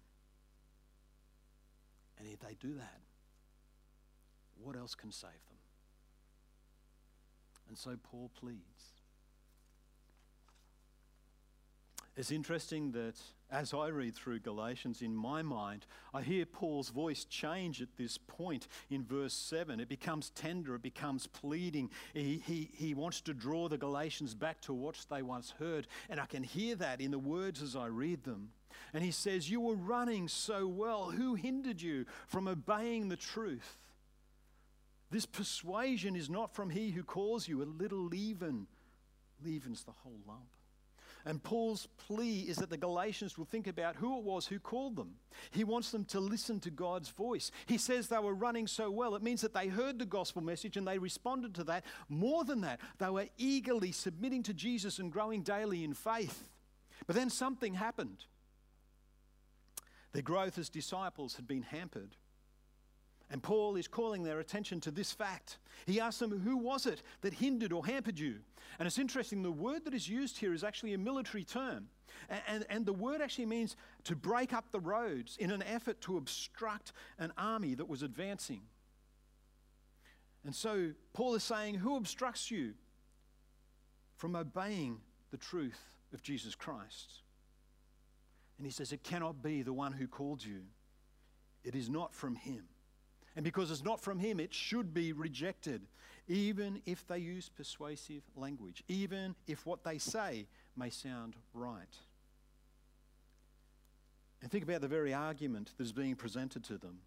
And 2.19 2.29
if 2.29 2.41
they 2.41 2.57
do 2.59 2.75
that, 2.75 3.01
what 4.61 4.77
else 4.77 4.95
can 4.95 5.13
save 5.13 5.31
them? 5.31 5.59
And 7.69 7.79
so 7.79 7.97
Paul 8.03 8.31
pleads 8.39 8.94
It's 12.17 12.31
interesting 12.31 12.93
that 12.93 13.17
as 13.51 13.75
I 13.75 13.89
read 13.89 14.15
through 14.15 14.39
Galatians 14.41 15.03
in 15.03 15.15
my 15.15 15.43
mind, 15.43 15.85
I 16.13 16.23
hear 16.23 16.47
Paul's 16.47 16.91
voice 16.91 17.25
change 17.25 17.83
at 17.83 17.97
this 17.97 18.19
point 18.19 18.69
in 18.89 19.05
verse 19.05 19.33
7. 19.33 19.81
It 19.81 19.89
becomes 19.89 20.31
tender, 20.31 20.77
it 20.77 20.83
becomes 20.83 21.27
pleading. 21.27 21.91
He, 22.13 22.41
he, 22.47 22.71
he 22.73 22.95
wants 22.95 23.21
to 23.23 23.35
draw 23.35 23.69
the 23.69 23.79
Galatians 23.79 24.35
back 24.35 24.61
to 24.63 24.73
what 24.73 25.05
they 25.11 25.23
once 25.23 25.55
heard. 25.59 25.89
And 26.09 26.21
I 26.21 26.27
can 26.27 26.45
hear 26.45 26.77
that 26.77 27.01
in 27.01 27.11
the 27.11 27.19
words 27.19 27.63
as 27.63 27.75
I 27.75 27.87
read 27.87 28.23
them. 28.23 28.51
And 28.93 29.03
he 29.03 29.11
says, 29.11 29.51
You 29.51 29.61
were 29.61 29.75
running 29.75 30.29
so 30.29 30.69
well. 30.69 31.11
Who 31.11 31.35
hindered 31.35 31.83
you 31.83 32.07
from 32.29 32.47
obeying 32.47 33.09
the 33.09 33.17
truth? 33.17 33.79
This 35.11 35.27
persuasion 35.27 36.15
is 36.15 36.31
not 36.31 36.55
from 36.55 36.71
he 36.71 36.91
who 36.91 37.03
calls 37.03 37.49
you. 37.49 37.63
A 37.63 37.65
little 37.65 38.05
leaven 38.05 38.69
leavens 39.45 39.83
the 39.83 39.93
whole 39.93 40.21
lump. 40.27 40.47
And 41.27 41.43
Paul's 41.43 41.89
plea 41.97 42.41
is 42.41 42.57
that 42.59 42.69
the 42.69 42.77
Galatians 42.77 43.39
will 43.39 43.47
think 43.47 43.67
about 43.67 43.97
who 43.97 44.19
it 44.19 44.25
was 44.25 44.47
who 44.47 44.59
called 44.59 44.97
them. 44.97 45.15
He 45.51 45.65
wants 45.65 45.91
them 45.91 46.05
to 46.07 46.21
listen 46.21 46.61
to 46.61 46.71
God's 46.71 47.09
voice. 47.09 47.51
He 47.65 47.79
says 47.79 48.09
they 48.09 48.19
were 48.19 48.35
running 48.35 48.67
so 48.67 48.91
well. 48.91 49.15
It 49.15 49.23
means 49.23 49.41
that 49.41 49.55
they 49.55 49.69
heard 49.69 49.99
the 49.99 50.05
gospel 50.05 50.43
message 50.43 50.77
and 50.77 50.87
they 50.87 50.99
responded 50.99 51.55
to 51.55 51.65
that. 51.65 51.85
More 52.11 52.45
than 52.45 52.61
that, 52.61 52.81
they 52.99 53.09
were 53.09 53.29
eagerly 53.39 53.91
submitting 53.91 54.43
to 54.45 54.55
Jesus 54.55 54.99
and 54.99 55.11
growing 55.11 55.43
daily 55.43 55.83
in 55.83 55.95
faith. 55.95 56.51
But 57.07 57.17
then 57.17 57.31
something 57.31 57.75
happened. 57.75 58.25
Their 60.13 60.23
growth 60.23 60.59
as 60.59 60.69
disciples 60.69 61.37
had 61.37 61.47
been 61.47 61.63
hampered 61.63 62.17
and 63.31 63.43
Paul 63.43 63.77
is 63.77 63.89
calling 63.89 64.23
their 64.23 64.41
attention 64.41 64.81
to 64.81 64.91
this 64.91 65.13
fact. 65.13 65.59
He 65.87 66.01
asks 66.01 66.21
them, 66.21 66.39
Who 66.41 66.57
was 66.57 66.87
it 66.87 67.03
that 67.23 67.35
hindered 67.35 67.73
or 67.73 67.85
hampered 67.85 68.19
you? 68.19 68.37
And 68.79 68.87
it's 68.87 68.99
interesting, 68.99 69.43
the 69.43 69.51
word 69.51 69.85
that 69.85 69.95
is 69.95 70.09
used 70.09 70.39
here 70.39 70.53
is 70.53 70.65
actually 70.65 70.95
a 70.95 70.99
military 70.99 71.45
term. 71.45 71.89
And, 72.29 72.43
and, 72.47 72.67
and, 72.71 72.87
the 72.87 72.93
word 72.93 73.21
actually 73.21 73.47
means 73.47 73.77
to 74.05 74.15
break 74.15 74.53
up 74.53 74.71
the 74.71 74.81
roads 74.81 75.37
in 75.39 75.51
an 75.51 75.63
effort 75.65 76.01
to 76.03 76.17
obstruct 76.17 76.93
an 77.19 77.33
army 77.37 77.75
that 77.75 77.89
was 77.89 78.03
advancing. 78.03 78.61
And 80.45 80.55
so 80.55 80.93
Paul 81.13 81.35
is 81.35 81.43
saying, 81.43 81.77
Who 81.77 81.97
obstructs 81.97 82.51
you 82.51 82.75
from 84.17 84.37
obeying 84.37 84.99
the 85.31 85.39
truth 85.39 85.81
of 86.13 86.23
Jesus 86.23 86.55
Christ? 86.55 87.23
And 88.59 88.67
he 88.67 88.71
says, 88.71 88.93
It 88.93 89.03
cannot 89.03 89.43
be 89.43 89.63
the 89.63 89.73
one 89.73 89.93
who 89.93 90.07
called 90.07 90.45
you, 90.45 90.61
it 91.65 91.75
is 91.75 91.89
not 91.89 92.15
from 92.15 92.37
him. 92.37 92.65
And 93.37 93.45
because 93.45 93.71
it's 93.71 93.85
not 93.85 94.01
from 94.01 94.19
him, 94.19 94.39
it 94.39 94.55
should 94.55 94.95
be 94.95 95.13
rejected, 95.13 95.83
even 96.29 96.81
if 96.87 97.07
they 97.07 97.19
use 97.19 97.49
persuasive 97.49 98.23
language, 98.37 98.85
even 98.89 99.35
if 99.47 99.67
what 99.67 99.83
they 99.85 99.99
say 99.99 100.47
may 100.77 100.91
sound 100.91 101.35
right. 101.53 101.97
And 104.41 104.51
think 104.51 104.65
about 104.65 104.83
the 104.83 104.89
very 104.89 105.15
argument 105.15 105.73
that 105.77 105.85
is 105.85 105.93
being 105.93 106.15
presented 106.15 106.65
to 106.65 106.79
them. 106.79 106.99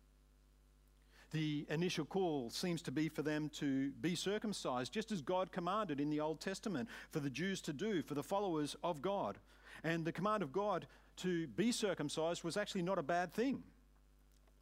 The 1.31 1.65
initial 1.69 2.05
call 2.05 2.49
seems 2.49 2.81
to 2.83 2.91
be 2.91 3.09
for 3.09 3.21
them 3.21 3.49
to 3.55 3.91
be 4.01 4.15
circumcised, 4.15 4.93
just 4.93 5.11
as 5.11 5.21
God 5.21 5.51
commanded 5.51 5.99
in 5.99 6.09
the 6.09 6.21
Old 6.21 6.39
Testament 6.39 6.87
for 7.11 7.19
the 7.19 7.29
Jews 7.29 7.61
to 7.61 7.73
do, 7.73 8.01
for 8.01 8.15
the 8.15 8.23
followers 8.23 8.75
of 8.83 9.01
God. 9.01 9.37
And 9.83 10.05
the 10.05 10.11
command 10.11 10.41
of 10.41 10.51
God 10.51 10.87
to 11.17 11.47
be 11.47 11.71
circumcised 11.71 12.43
was 12.43 12.57
actually 12.57 12.81
not 12.81 12.97
a 12.97 13.03
bad 13.03 13.33
thing. 13.33 13.63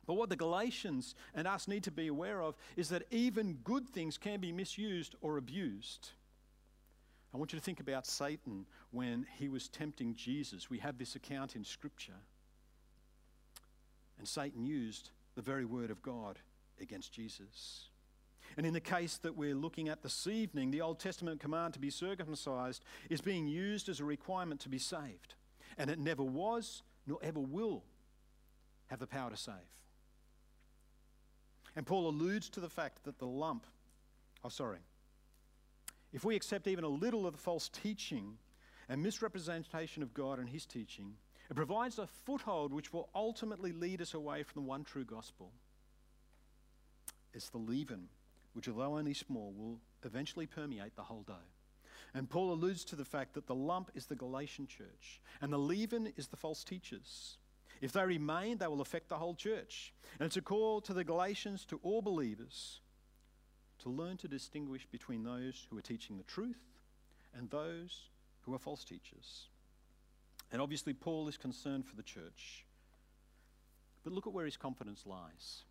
But 0.06 0.16
what 0.16 0.30
the 0.30 0.36
Galatians 0.36 1.16
and 1.34 1.48
us 1.48 1.68
need 1.68 1.84
to 1.84 1.92
be 1.92 2.08
aware 2.08 2.42
of 2.42 2.56
is 2.76 2.90
that 2.90 3.04
even 3.12 3.60
good 3.64 3.90
things 3.90 4.18
can 4.18 4.40
be 4.40 4.52
misused 4.52 5.16
or 5.22 5.38
abused. 5.38 6.10
I 7.34 7.38
want 7.38 7.52
you 7.52 7.60
to 7.60 7.66
think 7.66 7.80
about 7.80 8.06
Satan 8.06 8.66
when 8.92 9.26
he 9.38 9.50
was 9.50 9.68
tempting 9.68 10.16
Jesus. 10.16 10.70
We 10.70 10.80
have 10.80 10.98
this 10.98 11.16
account 11.16 11.56
in 11.56 11.66
Scripture. 11.66 12.14
And 14.18 14.28
Satan 14.28 14.66
used 14.66 15.10
the 15.36 15.42
very 15.42 15.66
word 15.66 15.92
of 15.92 16.02
God 16.02 16.40
against 16.80 17.12
Jesus. 17.12 17.90
And 18.58 18.66
in 18.66 18.74
the 18.74 18.80
case 18.80 19.18
that 19.18 19.36
we're 19.36 19.56
looking 19.56 19.90
at 19.90 20.02
this 20.02 20.28
evening, 20.28 20.72
the 20.72 20.82
Old 20.82 21.00
Testament 21.00 21.42
command 21.42 21.74
to 21.74 21.80
be 21.80 21.90
circumcised 21.90 22.86
is 23.10 23.20
being 23.20 23.48
used 23.48 23.90
as 23.90 24.00
a 24.00 24.06
requirement 24.06 24.62
to 24.62 24.70
be 24.70 24.78
saved. 24.78 25.36
And 25.78 25.90
it 25.90 26.00
never 26.00 26.24
was, 26.24 26.84
nor 27.06 27.18
ever 27.22 27.40
will 27.40 27.84
have 28.88 29.00
the 29.00 29.08
power 29.08 29.30
to 29.30 29.38
save. 29.38 29.56
And 31.76 31.86
Paul 31.86 32.08
alludes 32.08 32.50
to 32.52 32.60
the 32.60 32.70
fact 32.70 33.04
that 33.04 33.20
the 33.20 33.28
lump, 33.28 33.66
oh, 34.44 34.50
sorry, 34.50 34.80
if 36.14 36.24
we 36.24 36.36
accept 36.36 36.68
even 36.68 36.84
a 36.84 36.90
little 36.90 37.28
of 37.28 37.34
the 37.34 37.40
false 37.40 37.70
teaching 37.70 38.38
and 38.88 39.04
misrepresentation 39.04 40.02
of 40.02 40.14
God 40.14 40.40
and 40.40 40.48
his 40.48 40.66
teaching, 40.66 41.16
it 41.50 41.56
provides 41.56 42.00
a 42.00 42.08
foothold 42.08 42.72
which 42.74 42.94
will 42.94 43.10
ultimately 43.14 43.72
lead 43.72 44.02
us 44.02 44.14
away 44.14 44.44
from 44.44 44.64
the 44.64 44.68
one 44.68 44.84
true 44.84 45.04
gospel. 45.04 45.52
It's 47.34 47.50
the 47.50 47.58
leaven, 47.58 48.08
which, 48.54 48.70
although 48.70 48.98
only 48.98 49.14
small, 49.14 49.54
will 49.58 49.80
eventually 50.04 50.48
permeate 50.48 50.96
the 50.96 51.04
whole 51.04 51.24
dough. 51.24 51.52
And 52.14 52.30
Paul 52.30 52.54
alludes 52.54 52.86
to 52.86 52.96
the 52.96 53.04
fact 53.04 53.34
that 53.34 53.46
the 53.46 53.56
lump 53.56 53.92
is 53.94 54.06
the 54.06 54.16
Galatian 54.16 54.68
church 54.68 55.22
and 55.42 55.52
the 55.52 55.60
leaven 55.60 56.14
is 56.16 56.28
the 56.28 56.38
false 56.38 56.64
teachers. 56.64 57.38
If 57.82 57.92
they 57.92 58.06
remain, 58.06 58.58
they 58.58 58.68
will 58.68 58.82
affect 58.82 59.10
the 59.10 59.18
whole 59.18 59.36
church. 59.36 59.94
And 60.20 60.26
it's 60.26 60.38
a 60.38 60.42
call 60.42 60.82
to 60.82 60.94
the 60.94 61.04
Galatians, 61.04 61.66
to 61.66 61.80
all 61.84 62.02
believers, 62.02 62.80
to 63.80 63.90
learn 63.90 64.18
to 64.18 64.28
distinguish 64.28 64.88
between 64.92 65.24
those 65.24 65.68
who 65.70 65.78
are 65.78 65.82
teaching 65.82 66.18
the 66.18 66.24
truth 66.24 66.62
and 67.38 67.50
those 67.50 68.10
who 68.42 68.54
are 68.54 68.60
false 68.60 68.84
teachers. 68.84 69.50
And 70.52 70.62
obviously, 70.62 70.94
Paul 70.94 71.28
is 71.28 71.38
concerned 71.38 71.86
for 71.86 71.96
the 71.96 72.04
church. 72.04 72.66
But 74.04 74.14
look 74.14 74.28
at 74.28 74.34
where 74.34 74.46
his 74.46 74.58
confidence 74.58 75.04
lies. 75.06 75.64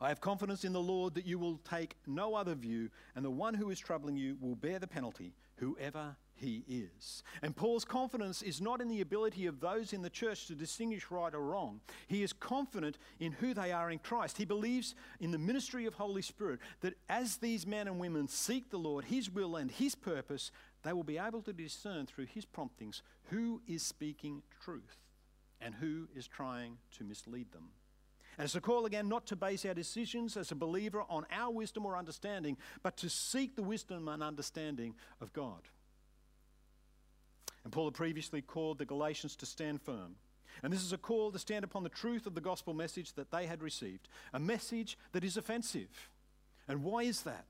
I 0.00 0.08
have 0.08 0.20
confidence 0.20 0.64
in 0.64 0.72
the 0.72 0.80
Lord 0.80 1.14
that 1.14 1.26
you 1.26 1.38
will 1.38 1.58
take 1.58 1.96
no 2.06 2.34
other 2.34 2.54
view, 2.54 2.90
and 3.14 3.24
the 3.24 3.30
one 3.30 3.54
who 3.54 3.70
is 3.70 3.78
troubling 3.78 4.16
you 4.16 4.36
will 4.40 4.56
bear 4.56 4.78
the 4.78 4.86
penalty, 4.86 5.32
whoever 5.56 6.16
he 6.34 6.64
is. 6.68 7.22
And 7.40 7.56
Paul's 7.56 7.84
confidence 7.84 8.42
is 8.42 8.60
not 8.60 8.82
in 8.82 8.88
the 8.88 9.00
ability 9.00 9.46
of 9.46 9.60
those 9.60 9.92
in 9.92 10.02
the 10.02 10.10
church 10.10 10.46
to 10.46 10.54
distinguish 10.54 11.10
right 11.10 11.34
or 11.34 11.40
wrong. 11.40 11.80
He 12.08 12.22
is 12.22 12.32
confident 12.32 12.98
in 13.18 13.32
who 13.32 13.54
they 13.54 13.72
are 13.72 13.90
in 13.90 13.98
Christ. 13.98 14.36
He 14.36 14.44
believes 14.44 14.94
in 15.18 15.30
the 15.30 15.38
ministry 15.38 15.86
of 15.86 15.94
Holy 15.94 16.22
Spirit 16.22 16.60
that 16.80 16.94
as 17.08 17.38
these 17.38 17.66
men 17.66 17.88
and 17.88 17.98
women 17.98 18.28
seek 18.28 18.70
the 18.70 18.78
Lord, 18.78 19.06
his 19.06 19.30
will 19.30 19.56
and 19.56 19.70
his 19.70 19.94
purpose, 19.94 20.50
they 20.82 20.92
will 20.92 21.04
be 21.04 21.18
able 21.18 21.40
to 21.42 21.52
discern 21.52 22.06
through 22.06 22.26
his 22.26 22.44
promptings 22.44 23.02
who 23.30 23.62
is 23.66 23.82
speaking 23.82 24.42
truth 24.62 24.98
and 25.60 25.74
who 25.74 26.06
is 26.14 26.26
trying 26.26 26.76
to 26.98 27.04
mislead 27.04 27.50
them. 27.52 27.70
And 28.38 28.44
it's 28.44 28.54
a 28.54 28.60
call 28.60 28.84
again 28.84 29.08
not 29.08 29.26
to 29.28 29.36
base 29.36 29.64
our 29.64 29.74
decisions 29.74 30.36
as 30.36 30.52
a 30.52 30.54
believer 30.54 31.04
on 31.08 31.24
our 31.32 31.50
wisdom 31.50 31.86
or 31.86 31.96
understanding, 31.96 32.56
but 32.82 32.96
to 32.98 33.08
seek 33.08 33.56
the 33.56 33.62
wisdom 33.62 34.08
and 34.08 34.22
understanding 34.22 34.94
of 35.20 35.32
God. 35.32 35.62
And 37.64 37.72
Paul 37.72 37.86
had 37.86 37.94
previously 37.94 38.42
called 38.42 38.78
the 38.78 38.84
Galatians 38.84 39.36
to 39.36 39.46
stand 39.46 39.80
firm. 39.82 40.16
And 40.62 40.72
this 40.72 40.82
is 40.82 40.92
a 40.92 40.98
call 40.98 41.32
to 41.32 41.38
stand 41.38 41.64
upon 41.64 41.82
the 41.82 41.88
truth 41.88 42.26
of 42.26 42.34
the 42.34 42.40
gospel 42.40 42.74
message 42.74 43.14
that 43.14 43.30
they 43.30 43.46
had 43.46 43.62
received, 43.62 44.08
a 44.32 44.38
message 44.38 44.96
that 45.12 45.24
is 45.24 45.36
offensive. 45.36 46.10
And 46.68 46.82
why 46.82 47.02
is 47.02 47.22
that? 47.22 47.46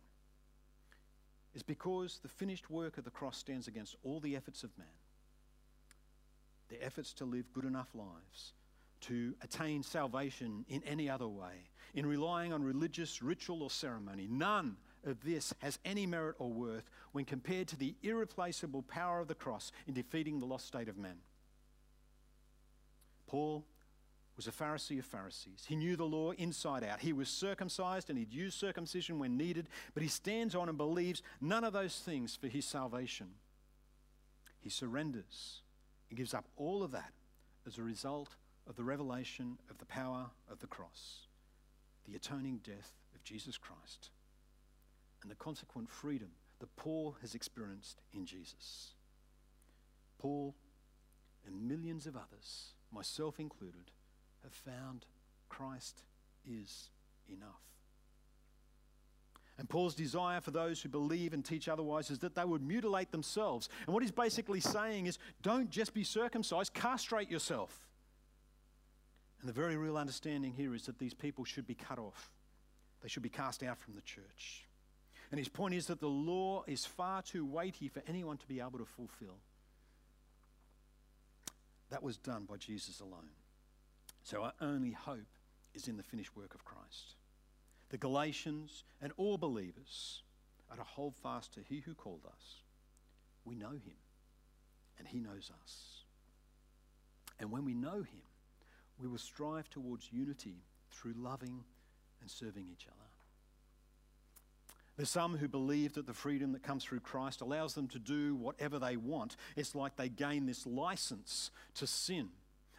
It's 1.54 1.62
because 1.62 2.20
the 2.22 2.28
finished 2.28 2.70
work 2.70 2.98
of 2.98 3.04
the 3.04 3.10
cross 3.10 3.38
stands 3.38 3.68
against 3.68 3.96
all 4.02 4.20
the 4.20 4.36
efforts 4.36 4.62
of 4.62 4.76
man. 4.78 4.86
the 6.68 6.82
efforts 6.84 7.12
to 7.14 7.24
live 7.24 7.52
good 7.52 7.64
enough 7.64 7.88
lives, 7.94 8.52
to 9.08 9.34
attain 9.42 9.82
salvation 9.82 10.64
in 10.68 10.82
any 10.84 11.08
other 11.08 11.28
way, 11.28 11.68
in 11.94 12.06
relying 12.06 12.52
on 12.52 12.62
religious 12.62 13.22
ritual 13.22 13.62
or 13.62 13.70
ceremony. 13.70 14.26
None 14.30 14.76
of 15.04 15.22
this 15.22 15.54
has 15.60 15.78
any 15.84 16.06
merit 16.06 16.36
or 16.38 16.52
worth 16.52 16.90
when 17.12 17.24
compared 17.24 17.68
to 17.68 17.76
the 17.76 17.94
irreplaceable 18.02 18.82
power 18.82 19.20
of 19.20 19.28
the 19.28 19.34
cross 19.34 19.70
in 19.86 19.94
defeating 19.94 20.40
the 20.40 20.46
lost 20.46 20.66
state 20.66 20.88
of 20.88 20.96
man. 20.96 21.18
Paul 23.26 23.64
was 24.36 24.46
a 24.46 24.52
Pharisee 24.52 24.98
of 24.98 25.06
Pharisees. 25.06 25.64
He 25.66 25.76
knew 25.76 25.96
the 25.96 26.04
law 26.04 26.32
inside 26.32 26.84
out. 26.84 27.00
He 27.00 27.12
was 27.12 27.28
circumcised 27.28 28.10
and 28.10 28.18
he'd 28.18 28.34
used 28.34 28.58
circumcision 28.58 29.18
when 29.18 29.36
needed, 29.36 29.68
but 29.94 30.02
he 30.02 30.08
stands 30.08 30.54
on 30.54 30.68
and 30.68 30.76
believes 30.76 31.22
none 31.40 31.64
of 31.64 31.72
those 31.72 31.98
things 31.98 32.36
for 32.36 32.48
his 32.48 32.66
salvation. 32.66 33.28
He 34.60 34.68
surrenders 34.68 35.62
and 36.10 36.18
gives 36.18 36.34
up 36.34 36.44
all 36.56 36.82
of 36.82 36.90
that 36.90 37.12
as 37.66 37.78
a 37.78 37.82
result 37.82 38.36
of 38.68 38.76
the 38.76 38.84
revelation 38.84 39.58
of 39.70 39.78
the 39.78 39.86
power 39.86 40.26
of 40.50 40.60
the 40.60 40.66
cross, 40.66 41.26
the 42.06 42.16
atoning 42.16 42.60
death 42.64 42.92
of 43.14 43.22
Jesus 43.22 43.56
Christ 43.56 44.10
and 45.22 45.30
the 45.30 45.36
consequent 45.36 45.90
freedom 45.90 46.28
that 46.60 46.74
Paul 46.76 47.16
has 47.20 47.34
experienced 47.34 48.00
in 48.12 48.24
Jesus. 48.24 48.92
Paul 50.18 50.54
and 51.46 51.68
millions 51.68 52.06
of 52.06 52.16
others, 52.16 52.72
myself 52.92 53.38
included, 53.38 53.90
have 54.42 54.52
found 54.52 55.06
Christ 55.48 56.02
is 56.44 56.90
enough. 57.28 57.60
And 59.58 59.68
Paul's 59.68 59.94
desire 59.94 60.40
for 60.40 60.50
those 60.50 60.82
who 60.82 60.88
believe 60.88 61.32
and 61.32 61.44
teach 61.44 61.68
otherwise 61.68 62.10
is 62.10 62.18
that 62.18 62.34
they 62.34 62.44
would 62.44 62.62
mutilate 62.62 63.10
themselves. 63.10 63.68
And 63.86 63.94
what 63.94 64.02
he's 64.02 64.12
basically 64.12 64.60
saying 64.60 65.06
is 65.06 65.18
don't 65.42 65.70
just 65.70 65.94
be 65.94 66.04
circumcised, 66.04 66.74
castrate 66.74 67.30
yourself. 67.30 67.86
And 69.40 69.48
the 69.48 69.52
very 69.52 69.76
real 69.76 69.96
understanding 69.96 70.52
here 70.52 70.74
is 70.74 70.86
that 70.86 70.98
these 70.98 71.14
people 71.14 71.44
should 71.44 71.66
be 71.66 71.74
cut 71.74 71.98
off, 71.98 72.30
they 73.02 73.08
should 73.08 73.22
be 73.22 73.28
cast 73.28 73.62
out 73.62 73.78
from 73.78 73.94
the 73.94 74.00
church. 74.02 74.66
And 75.30 75.38
his 75.38 75.48
point 75.48 75.74
is 75.74 75.86
that 75.86 76.00
the 76.00 76.06
law 76.08 76.62
is 76.66 76.86
far 76.86 77.20
too 77.22 77.44
weighty 77.44 77.88
for 77.88 78.02
anyone 78.06 78.36
to 78.38 78.46
be 78.46 78.60
able 78.60 78.78
to 78.78 78.84
fulfill. 78.84 79.38
That 81.90 82.02
was 82.02 82.16
done 82.16 82.44
by 82.48 82.56
Jesus 82.56 83.00
alone. 83.00 83.30
So 84.22 84.42
our 84.42 84.52
only 84.60 84.92
hope 84.92 85.18
is 85.74 85.88
in 85.88 85.96
the 85.96 86.02
finished 86.02 86.36
work 86.36 86.54
of 86.54 86.64
Christ. 86.64 87.14
The 87.90 87.98
Galatians 87.98 88.84
and 89.00 89.12
all 89.16 89.38
believers 89.38 90.22
are 90.70 90.76
to 90.76 90.82
hold 90.82 91.14
fast 91.14 91.54
to 91.54 91.60
He 91.60 91.80
who 91.80 91.94
called 91.94 92.22
us. 92.26 92.62
We 93.44 93.54
know 93.54 93.70
Him, 93.70 93.96
and 94.98 95.06
He 95.06 95.20
knows 95.20 95.50
us. 95.62 96.02
And 97.38 97.52
when 97.52 97.64
we 97.64 97.74
know 97.74 97.98
Him, 97.98 98.22
we 99.00 99.08
will 99.08 99.18
strive 99.18 99.68
towards 99.68 100.10
unity 100.12 100.62
through 100.90 101.14
loving 101.16 101.64
and 102.20 102.30
serving 102.30 102.66
each 102.70 102.86
other. 102.86 103.06
There's 104.96 105.10
some 105.10 105.36
who 105.36 105.48
believe 105.48 105.92
that 105.94 106.06
the 106.06 106.14
freedom 106.14 106.52
that 106.52 106.62
comes 106.62 106.82
through 106.82 107.00
Christ 107.00 107.42
allows 107.42 107.74
them 107.74 107.86
to 107.88 107.98
do 107.98 108.34
whatever 108.34 108.78
they 108.78 108.96
want. 108.96 109.36
It's 109.54 109.74
like 109.74 109.96
they 109.96 110.08
gain 110.08 110.46
this 110.46 110.66
license 110.66 111.50
to 111.74 111.86
sin. 111.86 112.28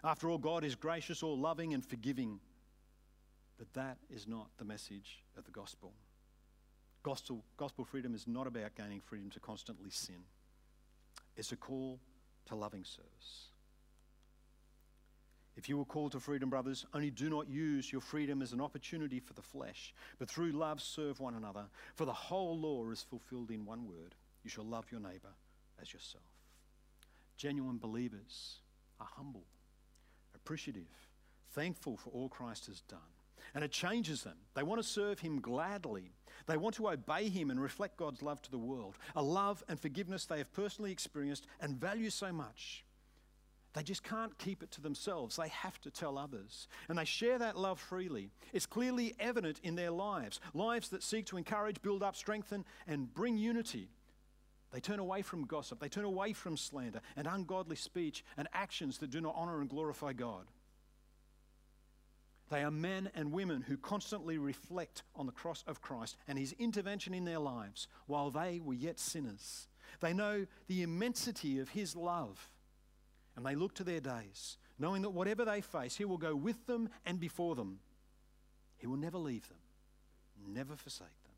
After 0.04 0.30
all, 0.30 0.40
God 0.40 0.64
is 0.64 0.74
gracious, 0.74 1.22
all 1.22 1.38
loving, 1.38 1.76
and 1.76 1.86
forgiving. 1.86 2.40
But 3.60 3.72
that 3.74 3.98
is 4.10 4.28
not 4.28 4.48
the 4.58 4.66
message 4.66 5.24
of 5.38 5.46
the 5.46 5.52
gospel. 5.52 5.94
Gospel, 7.04 7.44
gospel 7.56 7.86
freedom 7.86 8.16
is 8.16 8.28
not 8.28 8.48
about 8.48 8.76
gaining 8.76 9.00
freedom 9.00 9.30
to 9.32 9.40
constantly 9.40 9.92
sin, 9.92 10.26
it's 11.36 11.52
a 11.52 11.56
call 11.56 12.00
to 12.48 12.56
loving 12.56 12.84
service. 12.84 13.50
If 15.58 15.68
you 15.68 15.78
were 15.78 15.86
called 15.86 16.12
to 16.12 16.20
freedom, 16.20 16.52
brothers, 16.52 16.86
only 16.94 17.10
do 17.10 17.32
not 17.32 17.50
use 17.50 17.92
your 17.92 18.00
freedom 18.00 18.44
as 18.44 18.54
an 18.54 18.62
opportunity 18.62 19.20
for 19.20 19.34
the 19.34 19.42
flesh, 19.42 19.94
but 20.20 20.30
through 20.30 20.52
love 20.52 20.80
serve 20.80 21.20
one 21.20 21.34
another. 21.34 21.66
For 21.96 22.06
the 22.06 22.14
whole 22.14 22.58
law 22.58 22.90
is 22.92 23.02
fulfilled 23.02 23.50
in 23.50 23.66
one 23.66 23.88
word 23.88 24.14
you 24.44 24.52
shall 24.52 24.66
love 24.66 24.86
your 24.92 25.02
neighbour 25.02 25.34
as 25.82 25.92
yourself. 25.92 26.24
Genuine 27.38 27.80
believers 27.80 28.60
are 29.00 29.10
humble, 29.16 29.46
appreciative, 30.36 31.10
thankful 31.54 31.98
for 31.98 32.12
all 32.12 32.30
Christ 32.30 32.68
has 32.68 32.82
done. 32.82 33.00
And 33.56 33.64
it 33.64 33.72
changes 33.72 34.24
them. 34.24 34.38
They 34.54 34.64
want 34.64 34.82
to 34.82 34.88
serve 34.88 35.20
Him 35.20 35.42
gladly. 35.42 36.12
They 36.46 36.58
want 36.58 36.76
to 36.76 36.90
obey 36.90 37.30
Him 37.30 37.50
and 37.50 37.60
reflect 37.60 37.98
God's 37.98 38.22
love 38.22 38.42
to 38.44 38.52
the 38.52 38.58
world, 38.60 38.98
a 39.16 39.24
love 39.24 39.64
and 39.68 39.80
forgiveness 39.80 40.26
they 40.26 40.38
have 40.38 40.54
personally 40.54 40.92
experienced 40.92 41.48
and 41.60 41.80
value 41.80 42.12
so 42.12 42.32
much 42.32 42.84
they 43.78 43.84
just 43.84 44.04
can't 44.04 44.36
keep 44.40 44.64
it 44.64 44.72
to 44.72 44.82
themselves. 44.82 45.36
They 45.36 45.50
have 45.50 45.80
to 45.82 45.92
tell 45.92 46.18
others. 46.18 46.68
And 46.90 46.98
they 46.98 47.06
share 47.06 47.38
that 47.38 47.56
love 47.56 47.80
freely. 47.80 48.32
It's 48.52 48.66
clearly 48.66 49.14
evident 49.20 49.60
in 49.62 49.76
their 49.76 49.92
lives 49.92 50.40
lives 50.56 50.90
that 50.90 51.04
seek 51.04 51.28
to 51.28 51.38
encourage, 51.38 51.84
build 51.84 52.02
up, 52.02 52.16
strengthen, 52.16 52.66
and 52.88 53.14
bring 53.14 53.38
unity. 53.38 53.90
They 54.74 54.80
turn 54.80 54.98
away 54.98 55.22
from 55.22 55.46
gossip, 55.46 55.80
they 55.80 55.90
turn 55.90 56.06
away 56.06 56.34
from 56.34 56.58
slander 56.58 57.02
and 57.16 57.28
ungodly 57.28 57.76
speech 57.76 58.26
and 58.36 58.48
actions 58.52 58.98
that 58.98 59.12
do 59.12 59.22
not 59.22 59.36
honor 59.38 59.62
and 59.62 59.70
glorify 59.70 60.12
God. 60.12 60.48
They 62.50 62.64
are 62.64 62.72
men 62.72 63.12
and 63.14 63.32
women 63.32 63.62
who 63.62 63.78
constantly 63.78 64.40
reflect 64.40 65.04
on 65.16 65.28
the 65.28 65.32
cross 65.32 65.64
of 65.68 65.84
Christ 65.84 66.18
and 66.28 66.40
his 66.40 66.54
intervention 66.54 67.14
in 67.14 67.26
their 67.26 67.40
lives 67.40 67.88
while 68.08 68.32
they 68.32 68.60
were 68.60 68.74
yet 68.74 69.00
sinners. 69.00 69.68
They 70.00 70.14
know 70.14 70.48
the 70.68 70.82
immensity 70.82 71.60
of 71.60 71.70
his 71.70 71.96
love 71.96 72.50
and 73.38 73.46
they 73.46 73.56
look 73.56 73.76
to 73.76 73.84
their 73.84 74.00
days, 74.00 74.58
knowing 74.80 75.04
that 75.04 75.12
whatever 75.12 75.46
they 75.46 75.62
face, 75.62 75.96
He 75.96 76.06
will 76.06 76.18
go 76.18 76.36
with 76.36 76.66
them 76.66 76.90
and 77.06 77.20
before 77.20 77.56
them. 77.56 77.80
He 78.78 78.88
will 78.88 78.98
never 78.98 79.20
leave 79.20 79.48
them, 79.48 79.60
never 80.46 80.76
forsake 80.76 81.08
them. 81.24 81.34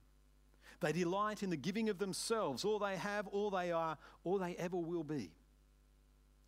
They 0.80 0.94
delight 0.94 1.44
in 1.44 1.50
the 1.50 1.58
giving 1.58 1.90
of 1.90 2.00
themselves, 2.00 2.64
all 2.64 2.80
they 2.80 2.96
have, 2.96 3.28
all 3.28 3.50
they 3.50 3.74
are, 3.74 3.98
all 4.24 4.40
they 4.40 4.56
ever 4.56 4.78
will 4.78 5.04
be. 5.04 5.32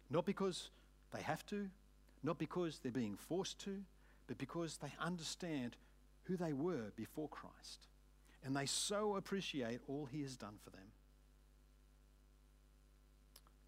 Not 0.09 0.25
because 0.25 0.69
they 1.13 1.21
have 1.21 1.45
to, 1.47 1.69
not 2.23 2.39
because 2.39 2.79
they're 2.79 2.91
being 2.91 3.17
forced 3.17 3.59
to, 3.65 3.81
but 4.27 4.37
because 4.37 4.77
they 4.77 4.93
understand 5.01 5.75
who 6.23 6.37
they 6.37 6.53
were 6.53 6.93
before 6.95 7.27
Christ. 7.27 7.87
And 8.45 8.55
they 8.55 8.65
so 8.65 9.17
appreciate 9.17 9.81
all 9.89 10.05
He 10.05 10.21
has 10.21 10.37
done 10.37 10.55
for 10.63 10.69
them. 10.69 10.93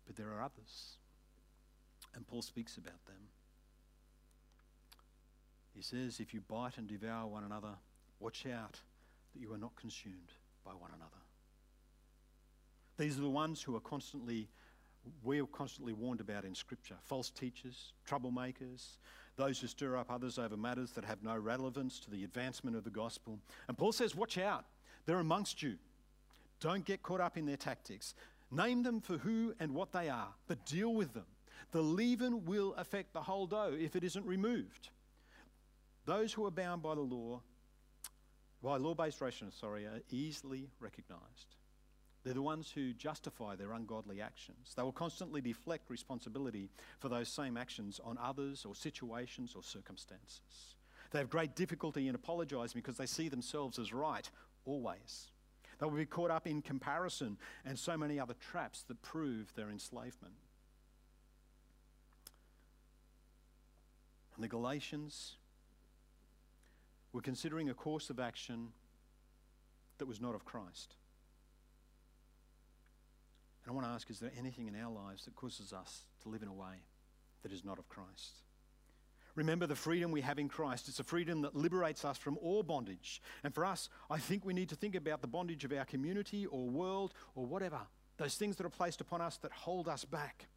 But 0.07 0.15
there 0.15 0.31
are 0.31 0.41
others 0.41 0.97
and 2.15 2.27
Paul 2.27 2.41
speaks 2.41 2.77
about 2.77 3.05
them. 3.05 3.29
He 5.73 5.81
says, 5.81 6.19
If 6.19 6.33
you 6.33 6.41
bite 6.41 6.77
and 6.77 6.87
devour 6.87 7.27
one 7.27 7.43
another, 7.43 7.75
watch 8.19 8.45
out 8.45 8.79
that 9.33 9.39
you 9.39 9.53
are 9.53 9.57
not 9.57 9.75
consumed 9.75 10.31
by 10.63 10.71
one 10.71 10.91
another. 10.95 11.11
These 12.97 13.17
are 13.17 13.23
the 13.23 13.29
ones 13.29 13.61
who 13.61 13.75
are 13.75 13.81
constantly, 13.81 14.47
we're 15.23 15.45
constantly 15.47 15.93
warned 15.93 16.21
about 16.21 16.45
in 16.45 16.53
Scripture 16.53 16.95
false 17.03 17.31
teachers, 17.31 17.93
troublemakers, 18.07 18.97
those 19.35 19.59
who 19.59 19.67
stir 19.67 19.97
up 19.97 20.11
others 20.11 20.37
over 20.37 20.55
matters 20.55 20.91
that 20.91 21.05
have 21.05 21.23
no 21.23 21.35
relevance 21.35 21.99
to 21.99 22.11
the 22.11 22.23
advancement 22.23 22.77
of 22.77 22.83
the 22.83 22.91
gospel. 22.91 23.39
And 23.67 23.77
Paul 23.77 23.91
says, 23.91 24.15
Watch 24.15 24.37
out, 24.37 24.65
they're 25.05 25.19
amongst 25.19 25.63
you. 25.63 25.77
Don't 26.59 26.85
get 26.85 27.01
caught 27.01 27.19
up 27.19 27.35
in 27.35 27.45
their 27.45 27.57
tactics. 27.57 28.13
Name 28.51 28.83
them 28.83 29.01
for 29.01 29.17
who 29.17 29.55
and 29.59 29.73
what 29.73 29.91
they 29.91 30.07
are, 30.07 30.29
but 30.47 30.63
deal 30.65 30.93
with 30.93 31.13
them 31.13 31.25
the 31.71 31.81
leaven 31.81 32.45
will 32.45 32.73
affect 32.75 33.13
the 33.13 33.21
whole 33.21 33.47
dough 33.47 33.75
if 33.77 33.95
it 33.95 34.03
isn't 34.03 34.25
removed. 34.25 34.89
Those 36.05 36.33
who 36.33 36.45
are 36.45 36.51
bound 36.51 36.81
by 36.81 36.95
the 36.95 37.01
law, 37.01 37.41
by 38.61 38.77
law 38.77 38.93
based 38.93 39.21
rationalists, 39.21 39.61
sorry, 39.61 39.85
are 39.85 40.01
easily 40.11 40.69
recognized. 40.79 41.55
They're 42.23 42.33
the 42.33 42.41
ones 42.41 42.71
who 42.73 42.93
justify 42.93 43.55
their 43.55 43.73
ungodly 43.73 44.21
actions. 44.21 44.73
They 44.75 44.83
will 44.83 44.93
constantly 44.93 45.41
deflect 45.41 45.89
responsibility 45.89 46.69
for 46.99 47.09
those 47.09 47.27
same 47.27 47.57
actions 47.57 47.99
on 48.03 48.17
others 48.17 48.65
or 48.65 48.75
situations 48.75 49.53
or 49.55 49.63
circumstances. 49.63 50.75
They 51.11 51.19
have 51.19 51.29
great 51.29 51.55
difficulty 51.55 52.07
in 52.07 52.15
apologizing 52.15 52.79
because 52.79 52.97
they 52.97 53.05
see 53.05 53.27
themselves 53.27 53.77
as 53.77 53.93
right 53.93 54.29
always. 54.65 55.31
They 55.79 55.85
will 55.85 55.97
be 55.97 56.05
caught 56.05 56.31
up 56.31 56.47
in 56.47 56.61
comparison 56.61 57.37
and 57.65 57.77
so 57.77 57.97
many 57.97 58.19
other 58.19 58.35
traps 58.35 58.83
that 58.83 59.01
prove 59.01 59.53
their 59.55 59.69
enslavement. 59.69 60.33
And 64.35 64.43
the 64.43 64.47
Galatians 64.47 65.35
were 67.11 67.21
considering 67.21 67.69
a 67.69 67.73
course 67.73 68.09
of 68.09 68.19
action 68.19 68.69
that 69.99 70.07
was 70.07 70.19
not 70.19 70.35
of 70.35 70.43
Christ. 70.43 70.95
And 73.63 73.71
I 73.71 73.73
want 73.73 73.87
to 73.87 73.91
ask 73.91 74.09
is 74.09 74.19
there 74.19 74.31
anything 74.37 74.67
in 74.67 74.75
our 74.75 74.91
lives 74.91 75.25
that 75.25 75.35
causes 75.35 75.71
us 75.71 76.01
to 76.23 76.29
live 76.29 76.41
in 76.41 76.47
a 76.47 76.53
way 76.53 76.83
that 77.43 77.51
is 77.51 77.63
not 77.63 77.79
of 77.79 77.87
Christ? 77.87 78.39
Remember 79.35 79.65
the 79.65 79.75
freedom 79.75 80.11
we 80.11 80.21
have 80.21 80.37
in 80.37 80.47
Christ. 80.47 80.87
It's 80.87 80.99
a 80.99 81.03
freedom 81.03 81.41
that 81.41 81.55
liberates 81.55 82.05
us 82.05 82.17
from 82.17 82.37
all 82.37 82.61
bondage. 82.61 83.21
And 83.43 83.53
for 83.53 83.65
us, 83.65 83.89
I 84.09 84.19
think 84.19 84.45
we 84.45 84.53
need 84.53 84.69
to 84.69 84.75
think 84.75 84.93
about 84.93 85.21
the 85.21 85.27
bondage 85.27 85.65
of 85.65 85.71
our 85.71 85.85
community 85.85 86.45
or 86.45 86.69
world 86.69 87.13
or 87.33 87.45
whatever, 87.45 87.79
those 88.17 88.35
things 88.35 88.57
that 88.57 88.65
are 88.65 88.69
placed 88.69 89.01
upon 89.01 89.21
us 89.21 89.37
that 89.37 89.51
hold 89.51 89.87
us 89.87 90.05
back. 90.05 90.47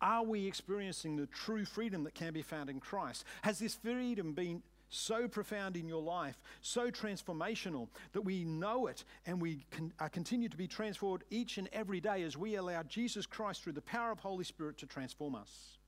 Are 0.00 0.22
we 0.22 0.46
experiencing 0.46 1.16
the 1.16 1.26
true 1.26 1.64
freedom 1.64 2.04
that 2.04 2.14
can 2.14 2.32
be 2.32 2.42
found 2.42 2.70
in 2.70 2.80
Christ? 2.80 3.24
Has 3.42 3.58
this 3.58 3.74
freedom 3.74 4.32
been 4.32 4.62
so 4.90 5.28
profound 5.28 5.76
in 5.76 5.86
your 5.86 6.02
life, 6.02 6.40
so 6.60 6.90
transformational 6.90 7.88
that 8.12 8.22
we 8.22 8.44
know 8.44 8.86
it 8.86 9.04
and 9.26 9.40
we 9.40 9.66
con- 9.70 9.92
continue 10.12 10.48
to 10.48 10.56
be 10.56 10.66
transformed 10.66 11.24
each 11.30 11.58
and 11.58 11.68
every 11.72 12.00
day 12.00 12.22
as 12.22 12.36
we 12.36 12.54
allow 12.54 12.82
Jesus 12.84 13.26
Christ 13.26 13.62
through 13.62 13.74
the 13.74 13.82
power 13.82 14.10
of 14.10 14.20
Holy 14.20 14.44
Spirit 14.44 14.78
to 14.78 14.86
transform 14.86 15.34
us? 15.34 15.78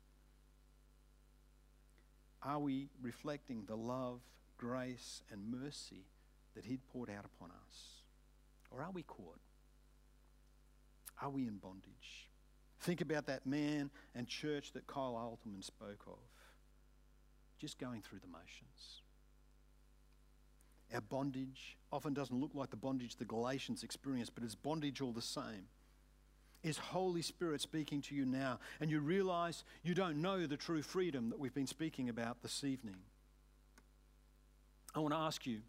Are 2.42 2.58
we 2.58 2.88
reflecting 3.02 3.64
the 3.66 3.76
love, 3.76 4.20
grace, 4.56 5.22
and 5.30 5.50
mercy 5.50 6.04
that 6.54 6.64
He'd 6.64 6.86
poured 6.92 7.10
out 7.10 7.24
upon 7.24 7.50
us? 7.50 8.02
Or 8.70 8.82
are 8.82 8.90
we 8.90 9.02
caught? 9.02 9.40
Are 11.20 11.30
we 11.30 11.46
in 11.46 11.58
bondage? 11.58 12.29
Think 12.80 13.00
about 13.00 13.26
that 13.26 13.46
man 13.46 13.90
and 14.14 14.26
church 14.26 14.72
that 14.72 14.86
Kyle 14.86 15.14
Idleman 15.14 15.62
spoke 15.62 16.04
of. 16.06 16.18
Just 17.58 17.78
going 17.78 18.00
through 18.00 18.20
the 18.20 18.26
motions. 18.26 19.02
Our 20.92 21.02
bondage 21.02 21.76
often 21.92 22.14
doesn't 22.14 22.38
look 22.40 22.52
like 22.54 22.70
the 22.70 22.76
bondage 22.76 23.16
the 23.16 23.24
Galatians 23.24 23.82
experienced, 23.82 24.34
but 24.34 24.42
it's 24.42 24.54
bondage 24.54 25.00
all 25.00 25.12
the 25.12 25.22
same. 25.22 25.68
Is 26.62 26.78
Holy 26.78 27.22
Spirit 27.22 27.60
speaking 27.60 28.02
to 28.02 28.14
you 28.14 28.24
now? 28.26 28.58
And 28.80 28.90
you 28.90 29.00
realize 29.00 29.64
you 29.82 29.94
don't 29.94 30.20
know 30.20 30.46
the 30.46 30.56
true 30.56 30.82
freedom 30.82 31.30
that 31.30 31.38
we've 31.38 31.54
been 31.54 31.66
speaking 31.66 32.08
about 32.08 32.42
this 32.42 32.64
evening. 32.64 32.96
I 34.94 35.00
want 35.00 35.14
to 35.14 35.18
ask 35.18 35.46
you 35.46 35.60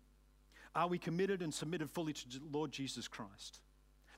Are 0.76 0.88
we 0.88 0.98
committed 0.98 1.42
and 1.42 1.54
submitted 1.54 1.90
fully 1.90 2.14
to 2.14 2.26
Lord 2.52 2.72
Jesus 2.72 3.08
Christ? 3.08 3.60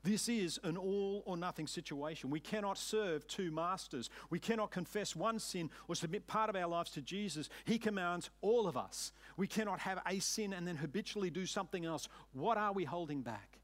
This 0.03 0.27
is 0.27 0.59
an 0.63 0.75
all 0.75 1.23
or 1.25 1.37
nothing 1.37 1.65
situation. 1.65 2.29
We 2.29 2.41
cannot 2.41 2.77
serve 2.77 3.25
two 3.25 3.51
masters. 3.51 4.09
We 4.29 4.37
cannot 4.37 4.69
confess 4.69 5.15
one 5.15 5.39
sin 5.39 5.69
or 5.87 5.95
submit 5.95 6.27
part 6.27 6.49
of 6.49 6.57
our 6.57 6.67
lives 6.67 6.91
to 6.91 7.01
Jesus. 7.01 7.49
He 7.63 7.77
commands 7.77 8.29
all 8.41 8.67
of 8.67 8.75
us. 8.75 9.13
We 9.37 9.47
cannot 9.47 9.79
have 9.79 10.01
a 10.05 10.19
sin 10.19 10.51
and 10.51 10.67
then 10.67 10.75
habitually 10.75 11.29
do 11.29 11.45
something 11.45 11.85
else. 11.85 12.09
What 12.33 12.57
are 12.57 12.73
we 12.73 12.83
holding 12.83 13.21
back? 13.21 13.59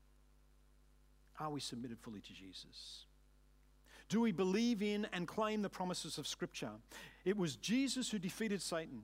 Are 1.40 1.50
we 1.50 1.60
submitted 1.60 2.00
fully 2.00 2.22
to 2.22 2.34
Jesus? 2.34 3.06
Do 4.08 4.22
we 4.22 4.32
believe 4.32 4.82
in 4.82 5.08
and 5.12 5.28
claim 5.28 5.62
the 5.62 5.70
promises 5.70 6.18
of 6.18 6.26
Scripture? 6.26 6.72
It 7.26 7.38
was 7.38 7.58
Jesus 7.58 8.10
who 8.10 8.18
defeated 8.18 8.62
Satan. 8.62 9.04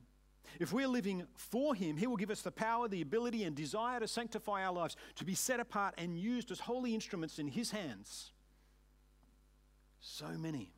If 0.59 0.73
we're 0.73 0.87
living 0.87 1.25
for 1.35 1.75
Him, 1.75 1.97
He 1.97 2.07
will 2.07 2.17
give 2.17 2.31
us 2.31 2.41
the 2.41 2.51
power, 2.51 2.87
the 2.87 3.01
ability, 3.01 3.43
and 3.43 3.55
desire 3.55 3.99
to 3.99 4.07
sanctify 4.07 4.63
our 4.65 4.73
lives, 4.73 4.95
to 5.15 5.25
be 5.25 5.35
set 5.35 5.59
apart 5.59 5.95
and 5.97 6.17
used 6.17 6.51
as 6.51 6.59
holy 6.59 6.93
instruments 6.93 7.39
in 7.39 7.47
His 7.47 7.71
hands. 7.71 8.31
So 9.99 10.27
many 10.37 10.71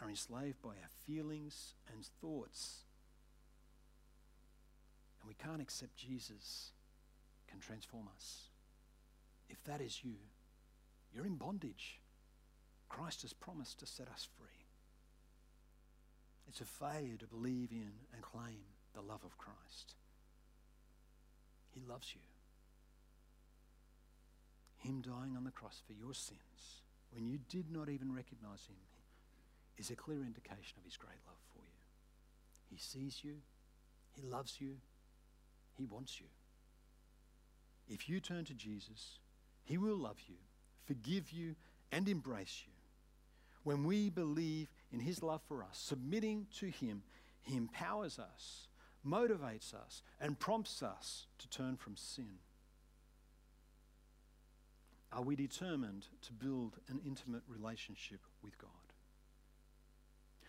are 0.00 0.08
enslaved 0.08 0.60
by 0.62 0.70
our 0.70 0.90
feelings 1.06 1.74
and 1.92 2.04
thoughts. 2.20 2.84
And 5.20 5.28
we 5.28 5.34
can't 5.34 5.60
accept 5.62 5.96
Jesus 5.96 6.72
can 7.48 7.60
transform 7.60 8.08
us. 8.14 8.48
If 9.48 9.62
that 9.64 9.80
is 9.80 10.02
you, 10.02 10.16
you're 11.14 11.26
in 11.26 11.36
bondage. 11.36 12.00
Christ 12.88 13.22
has 13.22 13.32
promised 13.32 13.78
to 13.80 13.86
set 13.86 14.08
us 14.08 14.26
free. 14.38 14.61
It's 16.52 16.60
a 16.60 16.64
failure 16.66 17.16
to 17.16 17.26
believe 17.26 17.70
in 17.72 17.92
and 18.12 18.20
claim 18.20 18.60
the 18.92 19.00
love 19.00 19.24
of 19.24 19.38
Christ. 19.38 19.94
He 21.70 21.80
loves 21.88 22.12
you. 22.14 22.20
Him 24.76 25.00
dying 25.00 25.34
on 25.34 25.44
the 25.44 25.50
cross 25.50 25.80
for 25.86 25.94
your 25.94 26.12
sins 26.12 26.82
when 27.10 27.26
you 27.26 27.38
did 27.48 27.70
not 27.70 27.88
even 27.88 28.14
recognize 28.14 28.66
Him 28.68 28.76
is 29.78 29.88
a 29.88 29.96
clear 29.96 30.18
indication 30.18 30.76
of 30.76 30.84
His 30.84 30.98
great 30.98 31.24
love 31.26 31.40
for 31.54 31.60
you. 31.60 31.80
He 32.68 32.76
sees 32.76 33.24
you, 33.24 33.36
He 34.10 34.20
loves 34.20 34.60
you, 34.60 34.76
He 35.78 35.86
wants 35.86 36.20
you. 36.20 36.26
If 37.88 38.10
you 38.10 38.20
turn 38.20 38.44
to 38.44 38.52
Jesus, 38.52 39.20
He 39.64 39.78
will 39.78 39.96
love 39.96 40.18
you, 40.28 40.36
forgive 40.84 41.30
you, 41.32 41.54
and 41.90 42.06
embrace 42.10 42.64
you. 42.66 42.71
When 43.64 43.84
we 43.84 44.10
believe 44.10 44.68
in 44.92 45.00
His 45.00 45.22
love 45.22 45.42
for 45.46 45.62
us, 45.62 45.78
submitting 45.78 46.46
to 46.58 46.66
Him, 46.66 47.02
He 47.42 47.56
empowers 47.56 48.18
us, 48.18 48.68
motivates 49.06 49.74
us, 49.74 50.02
and 50.20 50.38
prompts 50.38 50.82
us 50.82 51.26
to 51.38 51.48
turn 51.48 51.76
from 51.76 51.96
sin. 51.96 52.38
Are 55.12 55.22
we 55.22 55.36
determined 55.36 56.06
to 56.22 56.32
build 56.32 56.78
an 56.88 57.00
intimate 57.04 57.42
relationship 57.46 58.20
with 58.42 58.56
God? 58.58 58.70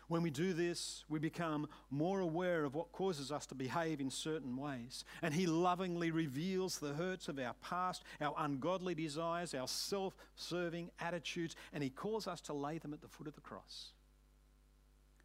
When 0.08 0.22
we 0.22 0.30
do 0.30 0.54
this, 0.54 1.06
we 1.08 1.20
become 1.20 1.68
more 1.90 2.20
aware 2.20 2.66
of 2.66 2.76
what 2.76 2.92
causes 2.92 3.32
us 3.32 3.46
to 3.48 3.56
behave 3.56 4.02
in 4.02 4.10
certain 4.10 4.58
ways. 4.58 5.06
And 5.22 5.34
He 5.34 5.46
lovingly 5.46 6.12
reveals 6.12 6.80
the 6.80 6.94
hurts 6.94 7.30
of 7.30 7.40
our 7.40 7.56
past, 7.62 8.04
our 8.20 8.34
ungodly 8.38 8.96
desires, 8.96 9.54
our 9.54 9.68
self 9.68 10.16
serving 10.36 10.92
attitudes, 11.00 11.56
and 11.72 11.84
He 11.84 11.90
calls 11.90 12.28
us 12.28 12.42
to 12.42 12.54
lay 12.54 12.78
them 12.78 12.94
at 12.94 13.02
the 13.02 13.08
foot 13.08 13.28
of 13.28 13.36
the 13.36 13.42
cross. 13.42 13.92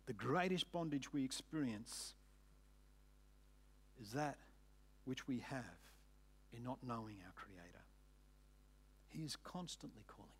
The 0.06 0.12
greatest 0.12 0.70
bondage 0.72 1.12
we 1.12 1.24
experience 1.24 2.14
is 4.00 4.12
that 4.12 4.38
which 5.04 5.26
we 5.26 5.40
have 5.40 5.64
in 6.56 6.62
not 6.62 6.78
knowing 6.82 7.16
our 7.26 7.32
Creator. 7.34 7.84
He 9.08 9.24
is 9.24 9.36
constantly 9.36 10.04
calling 10.06 10.37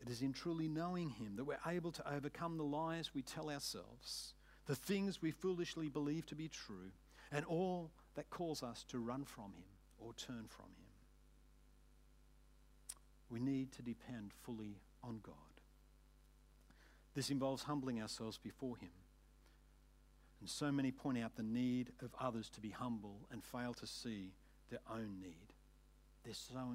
it 0.00 0.10
is 0.10 0.22
in 0.22 0.32
truly 0.32 0.68
knowing 0.68 1.10
Him 1.10 1.36
that 1.36 1.44
we're 1.44 1.58
able 1.66 1.92
to 1.92 2.12
overcome 2.12 2.56
the 2.56 2.64
lies 2.64 3.14
we 3.14 3.22
tell 3.22 3.50
ourselves, 3.50 4.34
the 4.66 4.74
things 4.74 5.22
we 5.22 5.30
foolishly 5.30 5.88
believe 5.88 6.26
to 6.26 6.34
be 6.34 6.48
true, 6.48 6.92
and 7.32 7.44
all 7.44 7.90
that 8.14 8.30
calls 8.30 8.62
us 8.62 8.84
to 8.88 8.98
run 8.98 9.24
from 9.24 9.52
Him 9.54 9.68
or 9.98 10.12
turn 10.14 10.46
from 10.48 10.66
Him. 10.66 10.86
We 13.30 13.40
need 13.40 13.72
to 13.72 13.82
depend 13.82 14.32
fully 14.44 14.80
on 15.02 15.20
God. 15.22 15.34
This 17.14 17.30
involves 17.30 17.62
humbling 17.62 18.00
ourselves 18.00 18.38
before 18.38 18.76
Him. 18.76 18.90
And 20.40 20.50
so 20.50 20.70
many 20.70 20.92
point 20.92 21.18
out 21.18 21.34
the 21.34 21.42
need 21.42 21.92
of 22.02 22.14
others 22.20 22.50
to 22.50 22.60
be 22.60 22.70
humble 22.70 23.26
and 23.32 23.42
fail 23.42 23.72
to 23.74 23.86
see 23.86 24.34
their 24.70 24.80
own 24.90 25.18
need. 25.20 25.55
They're 26.26 26.34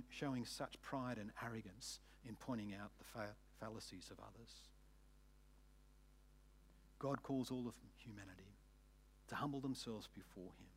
showing 0.09 0.45
such 0.45 0.81
pride 0.81 1.17
and 1.17 1.31
arrogance 1.45 1.99
in 2.25 2.35
pointing 2.35 2.73
out 2.73 2.91
the 2.97 3.03
fa- 3.03 3.35
fallacies 3.59 4.09
of 4.09 4.17
others. 4.19 4.49
God 6.99 7.21
calls 7.21 7.51
all 7.51 7.67
of 7.67 7.73
humanity 7.97 8.55
to 9.27 9.35
humble 9.35 9.59
themselves 9.59 10.07
before 10.15 10.53
Him. 10.57 10.67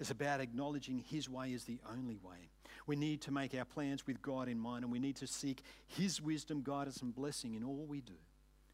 It's 0.00 0.10
about 0.10 0.40
acknowledging 0.40 0.98
His 0.98 1.28
way 1.28 1.52
is 1.52 1.64
the 1.64 1.78
only 1.88 2.16
way. 2.16 2.50
We 2.88 2.96
need 2.96 3.20
to 3.22 3.30
make 3.30 3.54
our 3.54 3.64
plans 3.64 4.04
with 4.04 4.20
God 4.20 4.48
in 4.48 4.58
mind 4.58 4.82
and 4.82 4.92
we 4.92 4.98
need 4.98 5.16
to 5.16 5.28
seek 5.28 5.62
His 5.86 6.20
wisdom, 6.20 6.62
guidance, 6.64 7.02
and 7.02 7.14
blessing 7.14 7.54
in 7.54 7.62
all 7.62 7.86
we 7.86 8.00
do. 8.00 8.14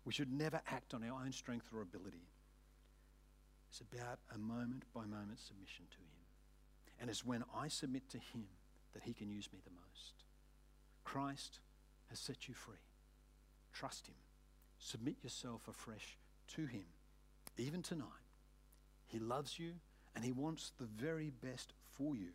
We 0.06 0.14
should 0.14 0.32
never 0.32 0.62
act 0.70 0.94
on 0.94 1.04
our 1.04 1.22
own 1.22 1.32
strength 1.32 1.66
or 1.74 1.82
ability. 1.82 2.30
It's 3.68 3.82
about 3.82 4.20
a 4.34 4.38
moment 4.38 4.84
by 4.94 5.02
moment 5.02 5.38
submission 5.38 5.84
to 5.90 5.98
Him. 5.98 6.24
And 6.98 7.10
it's 7.10 7.26
when 7.26 7.44
I 7.54 7.68
submit 7.68 8.08
to 8.10 8.18
Him 8.18 8.46
that 8.94 9.02
He 9.02 9.12
can 9.12 9.30
use 9.30 9.48
me 9.52 9.60
the 9.64 9.70
most. 9.70 10.24
Christ 11.04 11.60
has 12.08 12.18
set 12.18 12.48
you 12.48 12.54
free. 12.54 12.76
Trust 13.72 14.06
Him. 14.06 14.14
Submit 14.78 15.16
yourself 15.22 15.68
afresh 15.68 16.16
to 16.54 16.66
Him, 16.66 16.84
even 17.56 17.82
tonight. 17.82 18.06
He 19.06 19.18
loves 19.18 19.58
you 19.58 19.72
and 20.14 20.24
He 20.24 20.32
wants 20.32 20.72
the 20.78 20.86
very 20.86 21.30
best 21.42 21.72
for 21.84 22.16
you. 22.16 22.30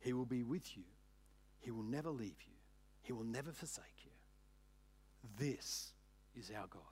He 0.00 0.12
will 0.12 0.26
be 0.26 0.42
with 0.42 0.76
you. 0.76 0.84
He 1.60 1.70
will 1.70 1.82
never 1.82 2.10
leave 2.10 2.42
you. 2.46 2.54
He 3.02 3.12
will 3.12 3.24
never 3.24 3.52
forsake 3.52 4.04
you. 4.04 4.10
This 5.38 5.92
is 6.38 6.50
our 6.50 6.66
God. 6.66 6.82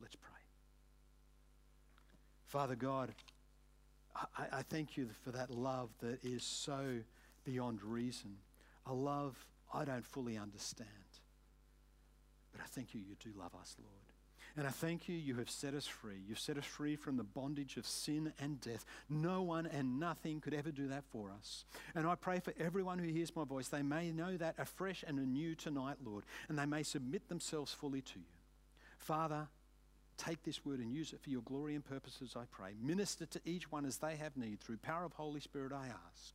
Let's 0.00 0.16
pray. 0.16 0.30
Father 2.46 2.76
God, 2.76 3.12
I, 4.14 4.58
I, 4.58 4.62
thank 4.62 4.96
you 4.96 5.08
for 5.24 5.32
that 5.32 5.50
love 5.50 5.90
that 6.00 6.24
is 6.24 6.42
so 6.42 7.00
beyond 7.48 7.82
reason, 7.82 8.36
a 8.84 8.92
love 8.92 9.34
I 9.72 9.86
don't 9.86 10.04
fully 10.04 10.36
understand. 10.36 10.88
But 12.52 12.60
I 12.60 12.66
thank 12.66 12.94
you, 12.94 13.00
you 13.00 13.16
do 13.22 13.30
love 13.38 13.54
us, 13.58 13.74
Lord. 13.78 13.94
And 14.56 14.66
I 14.66 14.70
thank 14.70 15.08
you, 15.08 15.14
you 15.14 15.36
have 15.36 15.48
set 15.48 15.72
us 15.72 15.86
free. 15.86 16.20
You've 16.26 16.38
set 16.38 16.58
us 16.58 16.64
free 16.64 16.96
from 16.96 17.16
the 17.16 17.24
bondage 17.24 17.76
of 17.76 17.86
sin 17.86 18.32
and 18.40 18.60
death. 18.60 18.84
No 19.08 19.42
one 19.42 19.66
and 19.66 19.98
nothing 19.98 20.40
could 20.40 20.52
ever 20.52 20.70
do 20.70 20.88
that 20.88 21.04
for 21.10 21.30
us. 21.30 21.64
And 21.94 22.06
I 22.06 22.16
pray 22.16 22.40
for 22.40 22.52
everyone 22.58 22.98
who 22.98 23.08
hears 23.08 23.34
my 23.34 23.44
voice, 23.44 23.68
they 23.68 23.82
may 23.82 24.10
know 24.10 24.36
that 24.36 24.56
afresh 24.58 25.04
and 25.06 25.18
anew 25.18 25.54
tonight, 25.54 25.96
Lord, 26.04 26.24
and 26.48 26.58
they 26.58 26.66
may 26.66 26.82
submit 26.82 27.28
themselves 27.28 27.72
fully 27.72 28.02
to 28.02 28.18
you. 28.18 28.24
Father, 28.98 29.48
take 30.18 30.42
this 30.42 30.66
word 30.66 30.80
and 30.80 30.92
use 30.92 31.12
it 31.12 31.20
for 31.22 31.30
your 31.30 31.42
glory 31.42 31.74
and 31.74 31.84
purposes, 31.84 32.34
I 32.36 32.44
pray. 32.50 32.72
Minister 32.82 33.24
to 33.26 33.40
each 33.46 33.70
one 33.70 33.86
as 33.86 33.98
they 33.98 34.16
have 34.16 34.36
need. 34.36 34.60
Through 34.60 34.78
power 34.78 35.04
of 35.04 35.12
Holy 35.12 35.40
Spirit, 35.40 35.72
I 35.72 35.86
ask. 35.86 36.34